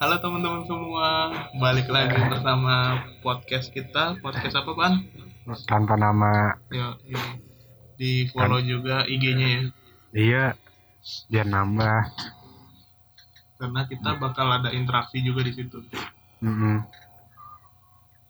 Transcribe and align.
Halo 0.00 0.16
teman-teman 0.16 0.64
semua, 0.64 1.28
balik 1.54 1.92
lagi 1.92 2.16
bersama 2.16 2.96
podcast 3.20 3.68
kita. 3.68 4.16
Podcast 4.24 4.56
apa, 4.56 4.72
Pan? 4.72 5.04
tanpa 5.68 6.00
nama 6.00 6.56
Ya, 6.72 6.96
ya. 7.04 7.20
di 8.00 8.24
follow 8.32 8.64
juga 8.64 9.04
IG-nya 9.04 9.48
ya. 9.50 9.62
iya 10.16 10.44
biar 11.28 11.44
nambah 11.44 12.00
Karena 13.60 13.84
kita 13.84 14.16
bakal 14.16 14.48
ada 14.48 14.72
interaksi 14.72 15.20
juga 15.20 15.44
di 15.44 15.52
situ. 15.52 15.84
Mm-mm. 16.40 16.80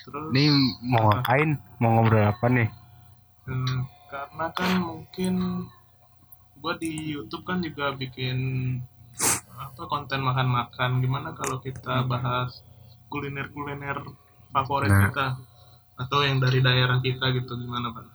Terus 0.03 0.35
ini 0.35 0.51
mau 0.83 1.15
ngapain 1.15 1.55
mau 1.79 1.95
ngobrol 1.95 2.27
apa 2.27 2.47
nih 2.51 2.67
eh, 3.47 3.79
karena 4.11 4.47
kan 4.51 4.71
mungkin 4.79 5.35
gua 6.57 6.75
di 6.77 6.91
YouTube 7.11 7.43
kan 7.43 7.59
juga 7.59 7.95
bikin 7.95 8.39
apa 9.55 9.83
konten 9.87 10.21
makan-makan. 10.21 11.01
Gimana 11.01 11.33
kalau 11.33 11.57
kita 11.59 12.03
bahas 12.05 12.61
kuliner-kuliner 13.09 14.03
favorit 14.51 14.89
Nah. 14.89 15.01
kita 15.07 15.27
atau 15.97 16.19
yang 16.21 16.39
dari 16.39 16.59
daerah 16.59 16.99
kita 16.99 17.31
gitu 17.31 17.55
gimana, 17.57 17.91
Pak? 17.91 18.07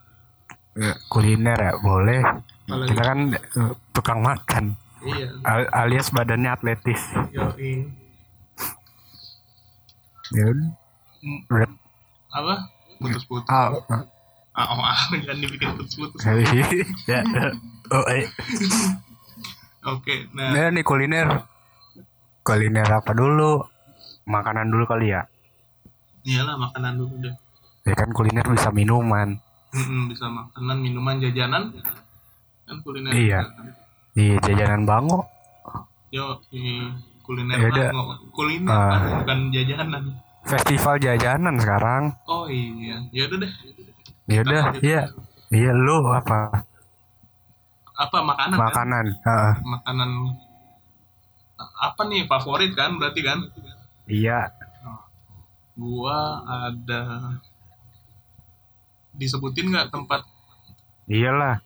kuliner 1.08 1.56
ya 1.56 1.72
boleh 1.78 2.20
Apalagi- 2.20 2.88
kita 2.92 3.02
kan 3.02 3.18
eh, 3.32 3.72
tukang 3.90 4.20
makan 4.20 4.64
Iya. 5.00 5.32
Al- 5.40 5.70
alias 5.72 6.12
badannya 6.12 6.52
atletis 6.52 7.00
Yoi. 7.32 7.88
ya. 10.32 10.46
Hmm, 11.22 11.40
apa 12.28 12.54
putus-putus 12.98 13.48
Ah, 13.48 13.72
ah 14.56 14.66
oh, 14.72 14.80
ah 14.80 14.96
jangan 15.24 15.36
dibikin 15.36 15.68
putus-putus. 15.76 16.20
Ya 17.04 17.20
oh 17.92 18.04
eh. 18.08 18.24
Oke 19.84 20.26
nah. 20.32 20.50
Nah, 20.50 20.72
nih 20.72 20.82
kuliner. 20.82 21.44
Kuliner 22.40 22.88
apa 22.88 23.12
dulu? 23.12 23.60
Makanan 24.26 24.72
dulu 24.72 24.88
kali 24.88 25.12
ya? 25.12 25.22
Iyalah 26.26 26.56
makanan 26.58 26.98
dulu 26.98 27.14
deh. 27.20 27.34
Ya 27.86 27.94
kan 27.94 28.10
kuliner 28.10 28.42
bisa 28.48 28.72
minuman. 28.74 29.38
Mm-mm, 29.76 30.10
bisa 30.10 30.26
makanan 30.26 30.78
minuman 30.82 31.20
jajanan. 31.20 31.70
Kan 32.66 32.76
kuliner 32.82 33.12
Iya. 33.14 33.40
di 34.16 34.34
jajanan 34.40 34.88
bango. 34.88 35.28
Yo 36.10 36.40
kuliner 37.22 37.60
Yaudah. 37.60 37.92
Mango. 37.92 38.14
kuliner. 38.32 38.72
Pan, 38.72 39.00
bukan 39.22 39.38
jajanan. 39.52 40.02
Festival 40.46 40.96
jajanan 40.98 41.54
sekarang. 41.60 42.02
Oh 42.26 42.48
iya. 42.50 43.04
Ya 43.12 43.28
udah 43.30 43.46
deh 43.46 43.52
ya 44.26 44.42
udah 44.42 44.64
iya. 44.82 45.02
iya 45.54 45.70
lu 45.70 46.02
apa? 46.10 46.66
Apa 47.96 48.18
makanan 48.20 48.56
kan? 48.58 48.60
makanan 48.60 49.06
Heeh. 49.22 49.54
makanan 49.64 50.10
apa 51.56 52.00
nih 52.10 52.28
favorit 52.28 52.74
kan 52.76 52.98
berarti 52.98 53.20
kan? 53.22 53.38
Iya. 54.10 54.52
Gua 55.76 56.42
ada 56.44 57.02
disebutin 59.16 59.72
nggak 59.72 59.88
tempat? 59.94 60.26
Iyalah. 61.08 61.62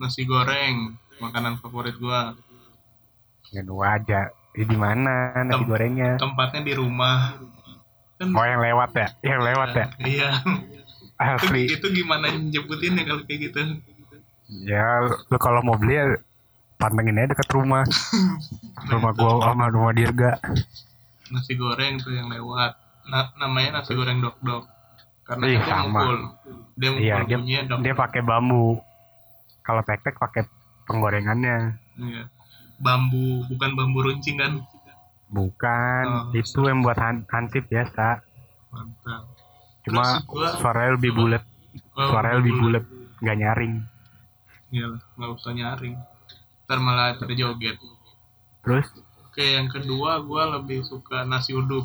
Nasi 0.00 0.26
goreng 0.26 0.96
makanan 1.20 1.60
favorit 1.60 1.94
gua. 2.00 2.34
Ya 3.52 3.62
dua 3.62 4.00
aja. 4.00 4.32
Di 4.54 4.64
mana 4.78 5.34
nasi 5.44 5.62
Tem- 5.62 5.68
gorengnya? 5.68 6.10
tempatnya 6.16 6.62
di 6.64 6.74
rumah. 6.74 7.36
Kan 8.18 8.30
oh 8.30 8.46
yang 8.46 8.62
lewat 8.62 8.90
ya? 8.94 9.08
Yang 9.22 9.40
lewat 9.52 9.70
ya? 9.74 9.86
Iya 10.02 10.30
asli. 11.18 11.70
itu 11.70 11.86
gimana 11.90 12.26
nyebutinnya 12.30 13.02
kalau 13.06 13.22
kayak 13.24 13.40
gitu? 13.50 13.58
Ya 14.66 15.02
lu 15.30 15.38
kalau 15.38 15.62
mau 15.62 15.78
beli 15.78 15.94
ya 15.96 16.04
pantengin 16.76 17.16
aja 17.16 17.32
deket 17.32 17.48
rumah. 17.54 17.86
Rumah 18.90 19.12
gua 19.16 19.40
sama 19.40 19.72
rumah 19.72 19.94
Dirga. 19.96 20.36
Nasi 21.32 21.56
goreng 21.56 21.96
tuh 22.02 22.12
yang 22.12 22.28
lewat. 22.28 22.76
Na- 23.08 23.32
namanya 23.38 23.80
nasi 23.80 23.96
goreng 23.96 24.20
dok 24.20 24.36
dok 24.44 24.64
karena 25.24 25.44
Ih, 25.48 25.56
dia 25.56 25.64
sama. 25.64 25.88
mukul 26.04 26.16
dia 26.76 26.88
mukul 26.92 27.00
iya 27.00 27.16
dia 27.24 27.60
dok 27.64 27.78
dia 27.80 27.94
pakai 27.96 28.20
bambu. 28.20 28.76
Kalau 29.64 29.80
tek-tek 29.80 30.20
pakai 30.20 30.44
penggorengannya. 30.84 31.80
Iya. 31.96 32.24
bambu 32.74 33.46
bukan 33.48 33.70
bambu 33.78 34.04
runcing 34.04 34.36
kan? 34.36 34.60
Bukan. 35.30 36.04
Oh. 36.04 36.36
itu 36.36 36.60
yang 36.68 36.84
buat 36.84 36.98
han- 37.00 37.24
hansip 37.30 37.64
biasa. 37.70 38.20
Mantap 38.74 39.33
cuma 39.84 40.20
gua- 40.24 40.56
suaranya 40.58 40.92
lebih 40.96 41.12
bulat 41.12 41.42
Oh, 41.94 42.10
suaranya 42.10 42.38
lebih 42.42 42.54
bulat 42.56 42.84
nggak 43.20 43.36
nyaring. 43.38 43.74
Iyalah, 44.68 45.02
nggak 45.14 45.30
usah 45.32 45.52
nyaring. 45.52 45.96
Ntar 46.64 46.78
malah 46.80 47.14
terjoget 47.14 47.76
terus? 48.60 48.88
Oke 49.24 49.44
yang 49.44 49.68
kedua 49.68 50.18
gua 50.22 50.58
lebih 50.58 50.82
suka 50.82 51.22
nasi 51.22 51.52
uduk. 51.52 51.84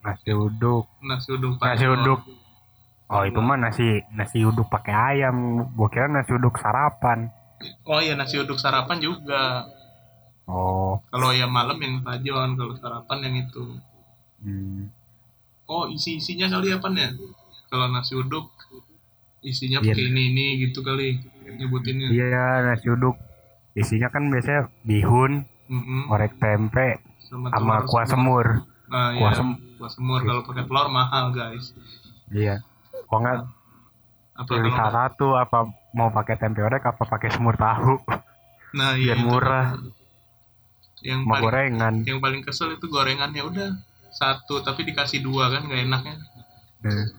Nasi 0.00 0.30
uduk. 0.30 0.84
Nasi 1.00 1.28
uduk 1.30 1.56
Nasi 1.58 1.86
uduk. 1.86 2.20
Oh 3.08 3.22
itu 3.24 3.40
mah 3.40 3.56
nasi 3.56 4.04
nasi 4.12 4.42
uduk 4.42 4.68
pakai 4.68 4.92
ayam. 5.16 5.36
Gua 5.72 5.88
kira 5.88 6.06
nasi 6.06 6.32
uduk 6.32 6.56
sarapan. 6.56 7.32
oh 7.84 7.98
iya 7.98 8.14
nasi 8.14 8.38
uduk 8.38 8.56
sarapan 8.56 8.98
juga. 8.98 9.66
Oh. 10.44 10.96
kalau 11.12 11.28
yang 11.30 11.52
malam 11.52 11.76
yang 11.76 12.00
pajon 12.00 12.56
kalau 12.56 12.72
sarapan 12.74 13.18
yang 13.20 13.34
itu. 13.44 13.64
Hmm. 14.40 14.88
Oh 15.68 15.84
isi 15.86 16.16
isinya 16.16 16.48
kali 16.48 16.72
apa 16.72 16.88
ya 16.90 17.08
kalau 17.68 17.86
nasi 17.88 18.12
uduk 18.12 18.48
isinya 19.40 19.78
Iya. 19.78 19.92
pakai 19.92 20.04
ini 20.08 20.22
ini 20.28 20.46
gitu 20.64 20.80
kali 20.80 21.20
nyebutinnya 21.48 22.08
Iya 22.10 22.44
nasi 22.64 22.88
uduk. 22.88 23.16
Isinya 23.72 24.10
kan 24.10 24.26
biasanya 24.26 24.66
bihun, 24.82 25.46
orek 26.08 26.34
tempe, 26.36 26.98
sama 27.22 27.86
kuah 27.86 28.02
semur. 28.02 28.66
nah, 28.90 29.14
kuah 29.14 29.30
iya. 29.30 29.38
sem- 29.38 29.60
kuah 29.78 29.86
semur 29.86 30.20
kalau 30.20 30.42
pakai 30.42 30.64
telur 30.64 30.88
mahal 30.88 31.30
guys 31.30 31.70
Iya. 32.28 32.64
Kok 33.06 33.16
nggak 33.16 33.38
apa 34.34 34.50
pilih 34.50 34.70
salah 34.70 35.06
satu 35.06 35.28
apa 35.34 35.58
mau 35.92 36.10
pakai 36.10 36.34
tempe 36.36 36.58
orek 36.58 36.82
apa 36.84 37.02
pakai 37.02 37.26
semur 37.28 37.54
tahu 37.54 37.98
nah 38.70 38.94
iya 38.94 39.14
biar 39.14 39.24
murah 39.24 39.66
yang 41.00 41.22
sama 41.22 41.32
paling 41.32 41.44
gorengan. 41.44 41.94
yang 42.04 42.18
paling 42.18 42.42
kesel 42.42 42.70
itu 42.70 42.86
gorengannya 42.86 43.42
udah 43.42 43.70
satu 44.10 44.60
tapi 44.60 44.84
dikasih 44.84 45.20
dua 45.20 45.48
kan 45.48 45.64
nggak 45.64 45.82
enaknya 45.84 46.16
Nah. 46.78 47.10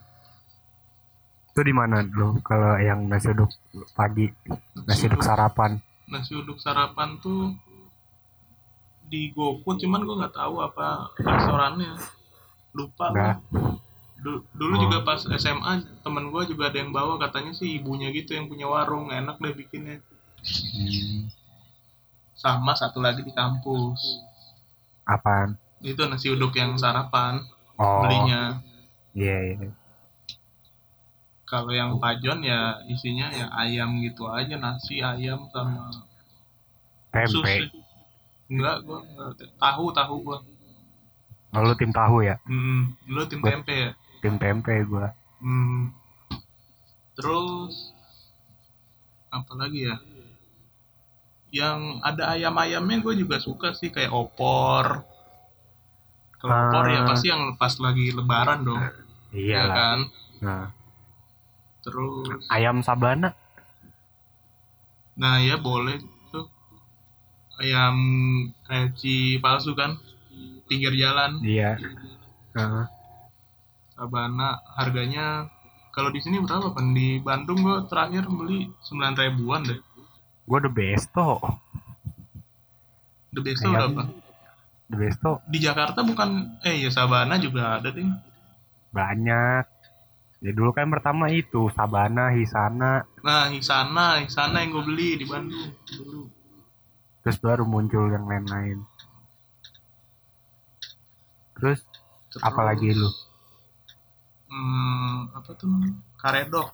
Itu 1.46 1.60
di 1.60 1.70
mana 1.70 2.00
lo 2.02 2.40
kalau 2.40 2.78
yang 2.78 3.04
nasi 3.04 3.28
uduk 3.28 3.52
pagi, 3.92 4.24
nasi 4.80 5.04
uduk 5.04 5.20
sarapan? 5.20 5.76
nasi 6.06 6.32
uduk 6.32 6.56
sarapan 6.56 7.18
tuh 7.18 7.52
di 9.04 9.30
GoFood 9.30 9.78
cuman 9.78 10.00
gue 10.00 10.16
nggak 10.16 10.32
tahu 10.32 10.54
apa 10.58 11.10
restorannya 11.14 11.92
lupa. 12.72 13.10
Du- 14.16 14.44
dulu 14.50 14.74
Oh. 14.74 14.80
juga 14.80 15.02
pas 15.02 15.18
SMA 15.18 15.72
temen 15.98 16.28
gue 16.28 16.42
juga 16.46 16.68
ada 16.68 16.76
yang 16.76 16.90
bawa 16.90 17.18
katanya 17.18 17.50
sih 17.50 17.74
ibunya 17.74 18.08
gitu 18.10 18.32
yang 18.32 18.46
punya 18.46 18.64
warung 18.64 19.08
enak 19.08 19.36
deh 19.36 19.52
bikinnya 19.52 20.00
Hmm. 20.40 21.28
sama 22.32 22.72
satu 22.72 22.96
lagi 22.98 23.20
di 23.20 23.30
kampus 23.30 24.24
Apaan? 25.02 25.56
Itu 25.82 26.02
nasi 26.02 26.28
uduk 26.28 26.54
yang 26.54 26.76
sarapan 26.76 27.40
Oh. 27.74 28.04
belinya 28.04 28.60
Iya, 29.10 29.36
iya. 29.50 29.68
kalau 31.42 31.72
yang 31.72 31.96
pajon 31.96 32.38
ya 32.40 32.60
isinya 32.86 33.26
ya 33.30 33.48
ayam 33.50 33.98
gitu 33.98 34.28
aja 34.28 34.54
nasi 34.54 35.00
ayam 35.00 35.48
sama 35.48 35.88
Tempe. 37.10 37.66
enggak 38.46 38.76
gua 38.82 39.00
enggak. 39.00 39.48
tahu 39.56 39.84
tahu 39.90 40.14
gua 40.22 40.38
Oh, 41.50 41.66
lu 41.66 41.74
tim 41.74 41.90
tahu 41.90 42.22
ya? 42.22 42.38
hmm, 42.44 42.94
lu 43.10 43.26
tim 43.26 43.40
Gua- 43.40 43.50
tempe 43.50 43.74
ya 43.74 43.90
Tim 44.20 44.36
tempe 44.36 44.74
gua. 44.84 45.10
hmm. 45.40 45.90
terus 47.12 47.90
apa 49.28 49.52
lagi 49.54 49.84
ya 49.84 49.96
yang 51.50 51.98
ada 52.00 52.30
ayam-ayamnya 52.30 53.00
gue 53.00 53.14
juga 53.18 53.36
suka 53.36 53.72
sih 53.72 53.88
kayak 53.88 54.08
opor 54.08 55.02
kalau 56.40 56.50
Ah. 56.50 56.64
opor 56.72 56.84
ya 56.88 57.00
pasti 57.04 57.26
yang 57.28 57.54
pas 57.54 57.76
lagi 57.76 58.10
lebaran 58.10 58.64
dong 58.64 58.80
Iya 59.30 59.54
ya 59.54 59.64
kan 59.68 59.98
Nah, 60.40 60.64
terus 61.80 62.48
ayam 62.48 62.80
sabana. 62.80 63.36
Nah 65.14 65.36
ya 65.38 65.56
boleh 65.56 66.00
tuh 66.26 66.48
ayam 67.58 67.96
kayak 68.64 68.96
palsu 69.38 69.72
kan 69.74 70.00
pinggir 70.64 70.90
jalan 70.94 71.36
Iya. 71.40 71.76
Heeh. 72.50 72.86
Sabana 73.92 74.48
harganya 74.74 75.44
kalau 75.90 76.08
di 76.08 76.18
sini 76.18 76.40
berapa 76.40 76.72
kan 76.72 76.90
di 76.90 77.20
Bandung 77.20 77.60
gua 77.60 77.84
terakhir 77.84 78.24
beli 78.26 78.72
sembilan 78.80 79.12
ribuan 79.14 79.60
deh 79.62 79.76
Gua 80.42 80.58
the 80.58 80.72
besto. 80.72 81.36
the 83.30 83.38
best 83.38 83.60
Ayam. 83.60 83.92
berapa 83.92 84.02
besto 84.90 85.38
di 85.46 85.62
Jakarta 85.62 86.02
bukan 86.02 86.58
eh 86.62 86.82
ya 86.82 86.90
Sabana 86.90 87.38
juga 87.38 87.78
ada 87.78 87.90
deh 87.90 88.02
banyak. 88.90 89.64
Ya 90.40 90.56
dulu 90.56 90.72
kan 90.72 90.88
pertama 90.88 91.28
itu 91.28 91.68
Sabana, 91.70 92.32
Hisana, 92.32 93.04
Nah, 93.20 93.52
Hisana, 93.52 94.24
Hisana 94.24 94.64
yang 94.64 94.72
gue 94.72 94.82
beli 94.82 95.20
di 95.20 95.28
Bandung 95.28 95.68
dulu. 95.84 96.26
terus 97.20 97.36
baru 97.36 97.68
muncul 97.68 98.08
yang 98.08 98.24
lain-lain. 98.24 98.80
Terus 101.54 101.84
Terus, 102.32 102.40
apa 102.40 102.62
lagi 102.64 102.88
lu? 102.90 103.10
Hmm, 104.48 105.28
apa 105.34 105.50
tuh 105.54 105.66
namanya? 105.68 105.98
Karedok. 106.16 106.68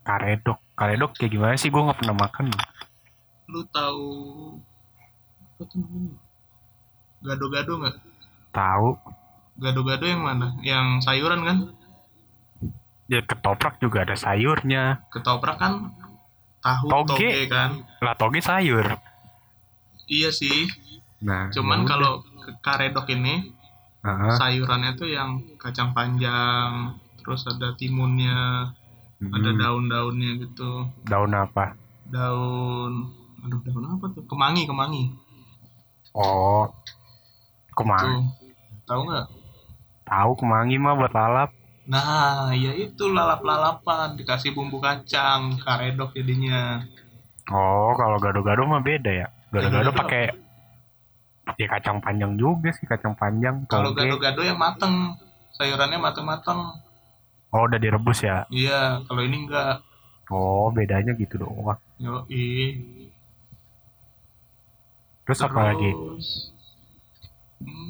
Karedok. 0.00 0.58
Karedok 0.72 1.12
kayak 1.18 1.32
gimana 1.32 1.54
sih? 1.58 1.68
Gue 1.68 1.82
nggak 1.82 1.98
pernah 1.98 2.16
makan. 2.16 2.46
Lu 3.50 3.66
tahu 3.68 4.06
apa 5.42 5.62
tuh 5.66 5.76
namanya? 5.82 6.14
Gado-gado 7.22 7.72
nggak? 7.80 7.96
Tahu. 8.52 8.88
Gado-gado 9.56 10.04
yang 10.04 10.22
mana? 10.24 10.56
Yang 10.60 11.04
sayuran 11.04 11.40
kan? 11.44 11.58
Ya 13.06 13.22
ketoprak 13.22 13.78
juga 13.78 14.02
ada 14.02 14.18
sayurnya. 14.18 15.06
Ketoprak 15.14 15.56
kan 15.56 15.94
tahu 16.58 16.90
Toge. 16.90 17.14
toge 17.14 17.30
kan? 17.46 17.70
Lah 18.02 18.14
toge 18.18 18.42
sayur. 18.42 18.98
Iya 20.10 20.34
sih. 20.34 20.66
Nah. 21.22 21.48
Cuman 21.54 21.86
ya 21.86 21.94
kalau 21.94 22.12
karedok 22.62 23.06
ini 23.10 23.54
udah. 24.02 24.06
Heeh. 24.06 24.34
sayurannya 24.38 24.94
tuh 24.94 25.10
yang 25.10 25.42
kacang 25.58 25.90
panjang, 25.90 26.94
terus 27.18 27.42
ada 27.46 27.74
timunnya, 27.74 28.70
ada 29.18 29.50
Mm-mm. 29.50 29.58
daun-daunnya 29.58 30.38
gitu. 30.42 30.86
daun 31.02 31.34
apa? 31.34 31.74
Daun 32.06 33.10
aduh 33.42 33.58
daun 33.66 33.86
apa 33.86 34.06
tuh? 34.14 34.22
Kemangi, 34.26 34.62
kemangi. 34.66 35.10
Oh. 36.14 36.70
Kemangi. 37.76 38.24
Tahu 38.88 39.00
nggak? 39.04 39.26
Tahu 40.06 40.30
kemangi 40.40 40.76
mah 40.80 40.94
buat 40.96 41.12
lalap. 41.12 41.50
Nah, 41.86 42.50
ya 42.50 42.74
itu 42.74 43.06
lalap-lalapan 43.06 44.18
dikasih 44.18 44.56
bumbu 44.56 44.82
kacang, 44.82 45.54
karedok 45.62 46.16
jadinya. 46.18 46.82
Oh, 47.46 47.94
kalau 47.94 48.18
gado-gado 48.18 48.66
mah 48.66 48.82
beda 48.82 49.12
ya. 49.12 49.28
Gado-gado 49.54 49.94
pakai 49.94 50.34
ya 51.54 51.66
kacang 51.70 52.02
panjang 52.02 52.34
juga 52.34 52.74
sih, 52.74 52.90
kacang 52.90 53.14
panjang. 53.14 53.62
Kalau 53.70 53.94
gado-gado 53.94 54.42
yang 54.42 54.58
mateng, 54.58 55.14
sayurannya 55.54 56.02
mateng-mateng. 56.02 56.58
Oh, 57.54 57.62
udah 57.70 57.78
direbus 57.78 58.26
ya. 58.26 58.42
Iya, 58.50 59.06
kalau 59.06 59.22
ini 59.22 59.46
enggak. 59.46 59.78
Oh, 60.26 60.74
bedanya 60.74 61.14
gitu 61.14 61.38
doang. 61.38 61.78
Yoi. 62.02 62.82
Terus 65.22 65.40
apa 65.42 65.70
lagi? 65.70 65.90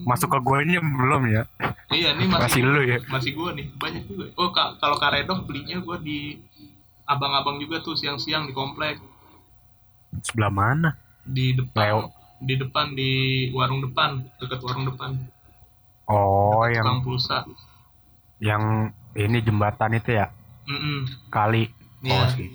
Masuk 0.07 0.29
ke 0.31 0.39
gue 0.39 0.59
ini 0.65 0.75
belum 0.79 1.23
ya? 1.29 1.43
Iya, 1.91 2.09
ini 2.19 2.25
masih 2.31 2.43
Masih 2.43 2.63
lu 2.63 2.81
ya? 2.87 2.99
masih 3.07 3.31
gua 3.39 3.51
nih 3.55 3.67
banyak 3.79 4.03
juga 4.11 4.25
oh 4.35 4.51
ka- 4.51 4.75
kalau 4.83 4.97
karedok 4.99 5.47
belinya 5.47 5.79
gua 5.87 5.97
di 6.03 6.35
abang-abang 7.07 7.57
juga 7.63 7.79
tuh 7.87 7.95
siang-siang 7.95 8.51
di 8.51 8.53
komplek 8.55 8.99
Sebelah 10.25 10.53
mana? 10.53 10.91
di 11.27 11.47
depan 11.59 11.83
Leo. 11.87 11.99
di 12.49 12.55
depan 12.63 12.87
di 12.99 13.11
warung 13.57 13.81
depan 13.87 14.11
dekat 14.39 14.61
warung 14.67 14.87
depan 14.91 15.11
Oh, 16.07 16.63
Dekat 16.63 16.75
yang 16.79 16.89
pulsa 17.03 17.39
yang 18.39 18.63
ini 19.17 19.39
jembatan 19.43 19.97
itu 19.99 20.11
ya? 20.15 20.27
Mm-mm. 20.67 20.99
Kali. 21.33 21.65
Iya. 22.05 22.15
Oh, 22.15 22.27
sih. 22.37 22.49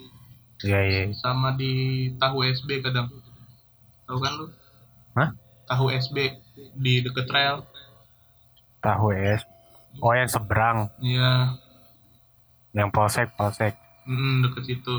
Iya, 0.62 0.80
iya. 0.88 1.02
sama 1.18 1.58
di 1.58 1.72
tahu 2.22 2.46
SB 2.46 2.70
kadang 2.86 3.10
tahu 4.06 4.18
kan 4.22 4.34
lu 4.40 4.46
Hah? 5.18 5.30
Tahu 5.72 5.86
SB 6.04 6.18
di 6.84 6.94
deket 7.06 7.28
rel 7.36 7.58
Tahu 8.82 9.08
es. 9.14 9.42
Oh, 10.04 10.14
yang 10.20 10.30
seberang, 10.32 10.78
iya 11.04 11.32
yang 12.72 12.90
polsek, 12.96 13.28
polsek. 13.36 13.76
Mm, 14.08 14.48
deket 14.48 14.64
situ 14.68 14.96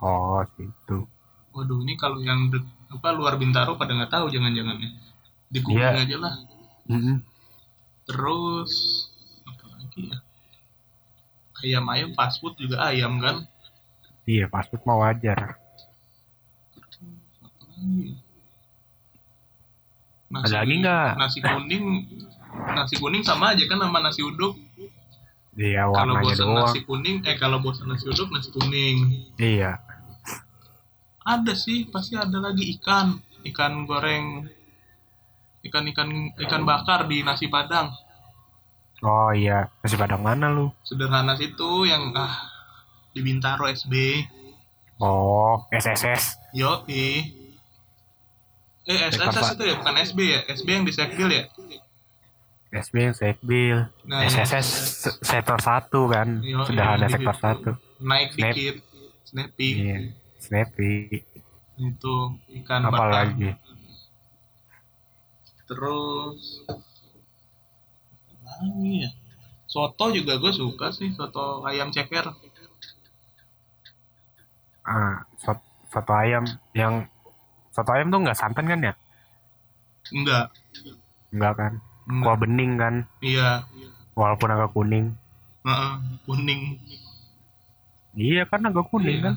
Oh, 0.00 0.42
situ. 0.56 0.98
waduh 1.54 1.78
ini 1.86 1.94
kalau 1.94 2.18
yang 2.28 2.50
de- 2.52 2.66
apa 2.90 3.08
luar 3.14 3.34
Bintaro 3.40 3.72
pada 3.80 3.92
nggak 3.96 4.12
tahu 4.12 4.26
jangan-jangan 4.34 4.76
ya 4.84 4.90
di 5.52 5.58
Iya. 5.70 5.88
aja 6.02 6.16
lah 6.24 6.34
Mm-mm. 6.90 7.16
Terus 8.08 8.72
apa 9.48 9.64
lagi 9.72 10.00
ya? 10.12 10.18
Ayam-ayam 11.64 12.10
fast 12.18 12.36
food 12.42 12.54
juga 12.60 12.76
ayam 12.90 13.12
kan? 13.24 13.36
Iya, 14.28 14.44
fast 14.52 14.68
food 14.72 14.82
mah 14.88 14.98
wajar. 15.00 15.40
Apa 17.44 17.64
lagi? 17.72 18.12
ya? 20.32 20.33
Ada 20.44 20.60
lagi 20.60 20.74
nggak? 20.78 21.10
Nasi 21.16 21.38
kuning, 21.40 21.84
nasi 22.68 22.94
kuning 23.00 23.22
sama 23.24 23.56
aja 23.56 23.64
kan 23.64 23.80
sama 23.80 23.98
nasi 24.04 24.20
uduk. 24.20 24.54
Iya, 25.54 25.86
Kalau 25.86 26.18
bosan 26.18 26.46
doang. 26.50 26.66
nasi 26.66 26.78
kuning, 26.82 27.16
eh 27.24 27.36
kalau 27.38 27.62
bosan 27.62 27.86
nasi 27.88 28.04
uduk 28.10 28.28
nasi 28.28 28.50
kuning. 28.50 28.96
Iya. 29.40 29.78
Ada 31.24 31.56
sih, 31.56 31.88
pasti 31.88 32.18
ada 32.20 32.36
lagi 32.36 32.68
ikan, 32.76 33.16
ikan 33.48 33.88
goreng, 33.88 34.44
ikan 35.64 35.84
ikan 35.88 36.08
ikan 36.36 36.62
bakar 36.68 37.08
di 37.08 37.24
nasi 37.24 37.48
padang. 37.48 37.88
Oh 39.00 39.32
iya, 39.32 39.72
nasi 39.80 39.96
padang 39.96 40.20
mana 40.20 40.52
lu? 40.52 40.68
Sederhana 40.84 41.32
situ 41.36 41.88
yang 41.88 42.12
ah 42.12 42.52
di 43.14 43.24
Bintaro 43.24 43.64
SB. 43.64 43.94
Oh, 45.00 45.64
SSS. 45.72 46.52
Yo, 46.52 46.84
Eh, 48.84 48.98
SSS 49.08 49.54
itu 49.54 49.64
ya, 49.64 49.74
bukan 49.76 49.94
SB 49.98 50.18
ya? 50.22 50.40
SB 50.46 50.68
yang 50.70 50.84
di 50.84 50.92
Sekbil 50.92 51.28
ya? 51.30 51.44
SB 52.70 52.94
yang 53.00 53.14
Sekbil. 53.14 53.78
Nah, 54.04 54.20
SSS 54.24 54.66
se- 55.00 55.18
sektor 55.22 55.56
1 55.56 55.88
kan. 56.04 56.28
Yo, 56.40 56.60
Sudah 56.64 56.84
iya, 56.86 56.96
ada 56.98 57.06
sektor 57.08 57.32
1. 57.34 57.70
Naik 57.98 58.28
Snap. 58.30 58.52
dikit. 58.52 58.76
Snappy. 59.24 59.68
Iya. 59.80 59.98
Snappy. 60.36 60.92
Itu 61.74 62.14
ikan 62.54 62.82
Apa 62.84 62.92
bakar. 62.92 63.10
lagi? 63.26 63.50
Terus 65.64 66.40
apa 68.36 68.60
lagi 68.60 68.92
ya? 69.00 69.10
Soto 69.64 70.04
juga 70.12 70.36
gue 70.36 70.52
suka 70.52 70.92
sih, 70.92 71.08
soto 71.10 71.64
ayam 71.64 71.88
ceker. 71.88 72.30
Ah, 74.84 75.24
sot- 75.34 75.64
soto 75.88 76.12
ayam 76.12 76.44
yang 76.72 77.08
soto 77.74 77.90
ayam 77.90 78.08
tuh 78.08 78.22
nggak 78.22 78.38
santan 78.38 78.64
kan 78.64 78.80
ya? 78.80 78.92
Enggak. 80.14 80.46
Enggak 81.34 81.52
kan? 81.58 81.72
enggak. 82.06 82.22
Kuah 82.22 82.36
bening 82.38 82.72
kan, 82.76 82.94
Iya. 83.18 83.64
walaupun 84.14 84.48
agak 84.48 84.70
kuning. 84.70 85.16
Heeh, 85.64 85.92
kuning. 86.22 86.60
Iya 88.14 88.44
kan 88.46 88.62
agak 88.62 88.86
kuning 88.88 89.18
Iya. 89.18 89.24
kan? 89.26 89.34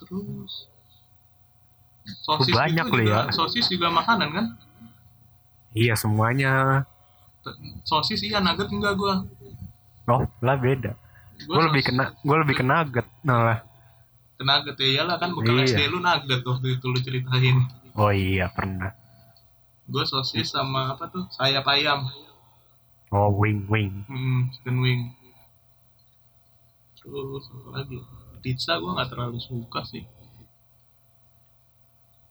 Terus 0.00 0.52
sosis 2.22 2.52
banyak 2.54 2.84
itu 2.86 2.96
juga, 3.00 3.20
ya. 3.26 3.32
sosis 3.32 3.66
juga 3.68 3.88
makanan 3.90 4.28
kan? 4.32 4.46
Iya 5.74 5.94
semuanya. 5.98 6.84
Sosis 7.84 8.22
iya 8.22 8.40
nugget 8.40 8.70
enggak 8.70 8.94
gue. 8.96 9.14
Oh 10.06 10.22
lah 10.40 10.56
beda. 10.56 10.94
Gue 11.44 11.60
lebih 11.66 11.82
kena, 11.82 12.14
gue 12.14 12.36
lebih 12.40 12.54
kena 12.56 12.86
nugget 12.86 13.06
nugget 14.40 14.76
ya 14.82 14.88
iyalah 14.98 15.16
kan 15.16 15.30
bekal 15.30 15.54
Iya. 15.54 15.66
SD 15.70 15.80
lu 15.88 15.98
nugget 15.98 16.42
waktu 16.42 16.66
itu 16.74 16.86
lu 16.86 16.98
ceritain. 16.98 17.56
Oh 17.94 18.10
iya 18.10 18.50
pernah. 18.50 18.90
Gue 19.86 20.02
sosis 20.02 20.50
sama 20.50 20.96
apa 20.96 21.06
tuh 21.06 21.28
sayap 21.30 21.62
ayam, 21.68 22.08
Oh 23.12 23.30
wing 23.30 23.62
wing. 23.68 24.02
hmm, 24.08 24.50
chicken 24.50 24.80
wing. 24.80 25.00
Terus 26.98 27.46
apa 27.52 27.68
lagi? 27.78 28.00
Pizza 28.40 28.74
gue 28.76 28.90
nggak 28.90 29.12
terlalu 29.12 29.38
suka 29.38 29.84
sih. 29.84 30.02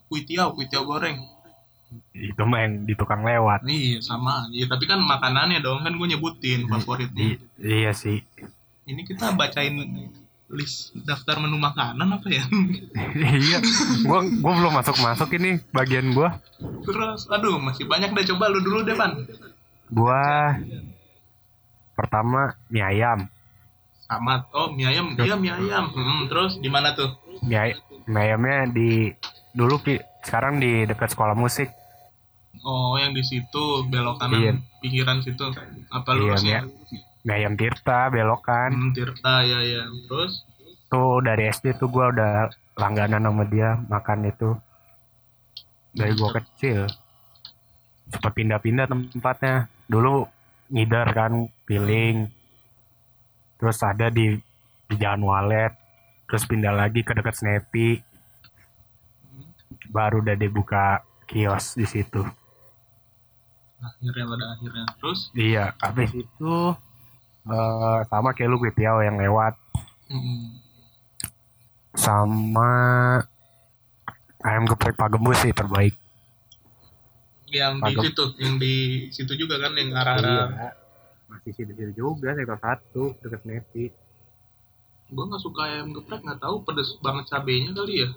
Kuitiau, 0.09 0.53
kuitiau 0.53 0.83
goreng. 0.83 1.17
Itu 2.11 2.41
mah 2.45 2.65
yang 2.65 2.85
di 2.85 2.93
tukang 2.93 3.21
lewat. 3.21 3.65
Iya 3.65 4.01
sama, 4.01 4.49
iya 4.49 4.65
tapi 4.65 4.89
kan 4.89 4.97
makanannya 4.97 5.61
dong 5.61 5.85
kan 5.85 5.93
gue 5.93 6.07
nyebutin 6.09 6.65
favoritnya. 6.65 7.37
I- 7.37 7.41
iya 7.61 7.91
sih. 7.93 8.21
Ini 8.83 9.05
kita 9.05 9.31
bacain 9.33 9.77
list 10.49 10.91
daftar 10.93 11.39
menu 11.39 11.55
makanan 11.55 12.07
apa 12.13 12.27
ya? 12.27 12.43
iya. 13.47 13.59
Gua 14.03 14.21
gua 14.39 14.53
belum 14.53 14.73
masuk 14.75 14.95
masuk 14.99 15.29
ini 15.35 15.61
bagian 15.69 16.11
gua. 16.11 16.37
Terus, 16.83 17.25
aduh 17.27 17.57
masih 17.57 17.85
banyak 17.85 18.11
deh 18.11 18.25
coba 18.33 18.51
lu 18.51 18.59
dulu 18.59 18.83
deh 18.83 18.93
pan. 18.93 19.23
Gua 19.89 20.53
pertama 21.93 22.57
mie 22.67 22.83
ayam. 22.83 23.29
Sama, 24.03 24.45
oh 24.51 24.69
mie 24.69 24.85
ayam, 24.85 25.15
iya 25.15 25.33
mie 25.33 25.53
ayam. 25.53 25.89
Hmm, 25.89 26.27
terus 26.27 26.59
di 26.59 26.67
mana 26.67 26.93
tuh? 26.93 27.13
Mie, 27.41 27.57
ay- 27.71 27.77
mie 28.05 28.21
ayamnya 28.21 28.57
di 28.69 28.89
dulu 29.53 29.79
Pi. 29.79 29.97
sekarang 30.23 30.55
di 30.55 30.87
dekat 30.87 31.11
sekolah 31.11 31.35
musik. 31.35 31.67
Oh, 32.63 32.95
yang 32.95 33.11
di 33.11 33.19
situ 33.21 33.83
belok 33.89 34.23
kanan 34.23 34.39
Iya. 34.39 34.53
pinggiran 34.79 35.19
situ. 35.19 35.51
Apa 35.89 36.13
Iya, 36.13 36.19
lurusnya? 36.19 36.59
Mie 36.63 36.82
ayam 37.27 37.55
Tirta 37.55 38.11
belokan. 38.11 38.71
Hmm, 38.71 38.91
Tirta 38.91 39.43
ya 39.43 39.59
ya. 39.63 39.83
Terus 40.07 40.43
Tuh 40.91 41.25
dari 41.25 41.49
SD 41.49 41.81
tuh 41.81 41.89
gua 41.89 42.13
udah 42.13 42.53
langganan 42.77 43.25
sama 43.25 43.43
dia 43.49 43.81
makan 43.89 44.29
itu. 44.29 44.53
Dari 45.95 46.13
gua 46.13 46.37
kecil. 46.37 46.85
Sempat 48.13 48.31
pindah-pindah 48.37 48.85
tempatnya. 48.89 49.65
Dulu 49.89 50.27
ngidar 50.69 51.09
kan, 51.17 51.49
piling. 51.65 52.29
terus 53.57 53.79
ada 53.79 54.11
di 54.11 54.35
di 54.91 54.95
Jalan 54.99 55.23
Walet 55.23 55.71
terus 56.27 56.43
pindah 56.43 56.75
lagi 56.75 56.99
ke 56.99 57.15
dekat 57.15 57.31
Snappy 57.31 58.03
baru 59.87 60.19
udah 60.19 60.35
dibuka 60.35 60.99
kios 61.29 61.79
di 61.79 61.87
situ 61.87 62.27
akhirnya 63.79 64.25
pada 64.27 64.45
akhirnya 64.51 64.85
terus 64.99 65.31
iya 65.31 65.71
habis 65.79 66.11
itu 66.11 66.75
eh, 67.47 67.99
sama 68.07 68.31
kayak 68.31 68.49
lu 68.51 68.57
Piao 68.71 68.99
yang 69.03 69.17
lewat. 69.19 69.57
Hmm, 70.07 70.61
sama 71.97 72.69
ayam 74.43 74.67
geprek 74.67 74.95
Pak 74.95 75.17
Gembus 75.17 75.39
sih 75.41 75.55
terbaik. 75.55 75.95
Yang 77.49 77.73
di 77.85 77.93
situ 78.01 78.23
yang 78.41 78.55
di 78.57 78.75
situ 79.13 79.33
juga 79.37 79.61
kan 79.61 79.73
yang 79.77 79.93
arah-arah. 79.93 80.47
Iya. 80.49 80.69
masih 81.33 81.49
situ-situ 81.57 81.97
juga 81.97 82.37
sektor 82.37 82.61
satu 82.61 83.17
dekat 83.25 83.41
Snappy 83.41 83.89
gue 85.13 85.25
nggak 85.29 85.41
suka 85.41 85.61
ayam 85.69 85.93
geprek 85.93 86.21
nggak 86.25 86.41
tahu 86.41 86.65
pedes 86.65 86.97
banget 87.01 87.29
cabenya 87.29 87.69
kali 87.73 87.93
ya. 88.05 88.09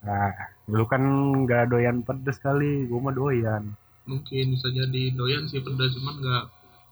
Nah, 0.00 0.32
lu 0.64 0.84
kan 0.88 1.02
nggak 1.44 1.68
doyan 1.68 2.00
pedes 2.00 2.40
kali, 2.40 2.88
gua 2.88 3.08
mah 3.08 3.14
doyan. 3.14 3.64
mungkin 4.08 4.56
bisa 4.56 4.72
jadi 4.72 5.12
doyan 5.14 5.44
sih 5.46 5.60
pedas 5.60 5.92
cuman 5.94 6.14
nggak 6.18 6.44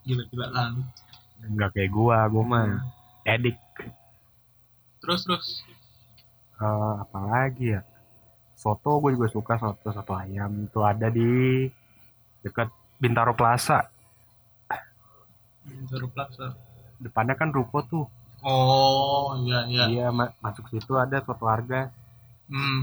gila-gilaan 0.07 0.87
Nggak 1.47 1.71
kayak 1.75 1.91
gua, 1.97 2.19
gua 2.33 2.45
mah 2.53 2.67
edik. 3.35 3.57
terus 5.01 5.25
terus 5.27 5.47
Eh, 6.59 6.95
apa 7.05 7.19
lagi 7.33 7.67
ya? 7.75 7.81
Soto 8.63 8.93
gue 9.03 9.11
juga 9.17 9.29
suka 9.37 9.55
soto 9.63 9.89
soto 9.97 10.13
ayam 10.23 10.53
itu 10.67 10.81
ada 10.93 11.09
di 11.19 11.29
dekat 12.43 12.69
Bintaro 12.99 13.33
Plaza. 13.39 13.87
Bintaro 15.65 16.09
Plaza 16.09 16.47
Depannya 17.05 17.35
kan 17.41 17.51
ruko 17.57 17.79
tuh. 17.91 18.05
oh 18.43 19.35
iya 19.47 19.59
iya 19.73 19.85
Iya, 19.93 20.07
ma- 20.19 20.35
masuk 20.45 20.65
situ 20.73 20.93
ada 21.05 21.19
soto 21.27 21.45
harga. 21.53 21.81
hmm. 22.51 22.81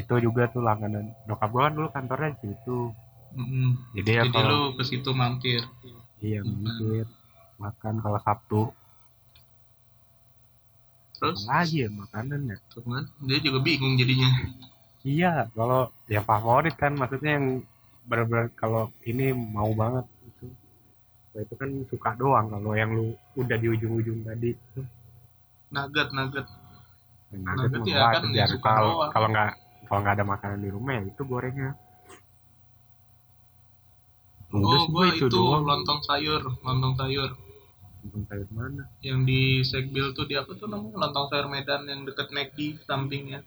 Itu 0.00 0.14
juga 0.26 0.42
tuh 0.52 0.62
langganan. 0.66 1.04
Nyokap 1.26 1.48
gua 1.52 1.62
kan 1.66 1.72
dulu 1.78 1.88
kantornya 1.94 2.30
di 2.34 2.38
situ. 2.54 2.78
hmm. 3.36 3.70
Jadi 3.96 4.10
ya 4.18 4.22
jadi 4.26 4.34
kalau 4.34 4.50
lu 4.50 4.60
ke 4.78 4.82
situ 4.90 5.10
mampir 5.20 5.60
iya 6.26 6.40
mampir 6.42 7.04
makan 7.62 7.94
kalau 8.04 8.18
Sabtu. 8.26 8.60
terus 11.18 11.40
Apa 11.40 11.64
lagi 11.64 11.76
ya 11.84 11.88
makanan 12.02 12.40
ya? 12.52 12.56
tuh 12.72 12.82
kan 12.92 13.04
dia 13.28 13.38
juga 13.46 13.58
bingung 13.66 13.94
jadinya 14.00 14.28
Iya, 15.12 15.32
kalau 15.56 15.80
yang 16.14 16.24
favorit 16.30 16.74
kan 16.82 16.92
maksudnya 17.00 17.30
yang 17.38 17.46
benar-benar 18.08 18.46
kalau 18.60 18.82
ini 19.10 19.26
mau 19.56 19.70
banget 19.80 20.04
itu. 20.28 20.46
Kalau 21.30 21.42
itu 21.46 21.54
kan 21.60 21.70
suka 21.92 22.10
doang 22.20 22.46
kalau 22.54 22.72
yang 22.80 22.90
lu 22.98 23.06
udah 23.40 23.56
di 23.62 23.68
ujung-ujung 23.74 24.20
tadi 24.28 24.48
itu. 24.56 24.80
nugget 25.74 26.08
nugget 26.16 26.46
Yang 27.32 27.42
Nugget 27.46 27.72
nugget 27.72 27.82
ya 27.92 27.98
kan 28.12 28.24
wajar. 28.24 28.48
suka 28.52 28.70
kalau 28.76 28.92
doang. 28.94 29.10
kalau 29.14 29.26
nggak 29.32 29.50
kalau 29.86 30.00
nggak 30.02 30.14
ada 30.18 30.26
makanan 30.32 30.58
di 30.64 30.70
rumah 30.74 30.92
ya 30.98 31.02
itu 31.10 31.22
gorengnya. 31.30 31.70
Oh 34.54 34.82
gua 34.94 35.06
itu, 35.10 35.26
doang. 35.34 35.62
lontong 35.70 36.00
sayur 36.08 36.42
lontong 36.66 36.94
sayur 37.00 37.30
Lontong 38.06 38.24
sayur 38.30 38.46
mana? 38.54 38.86
yang 39.02 39.26
di 39.26 39.66
Sekbil 39.66 40.14
tuh 40.14 40.30
di 40.30 40.38
apa 40.38 40.54
tuh 40.54 40.70
namanya 40.70 40.94
lontong 41.02 41.26
sayur 41.26 41.50
Medan 41.50 41.82
yang 41.90 42.06
deket 42.06 42.30
McD 42.30 42.58
sampingnya 42.86 43.42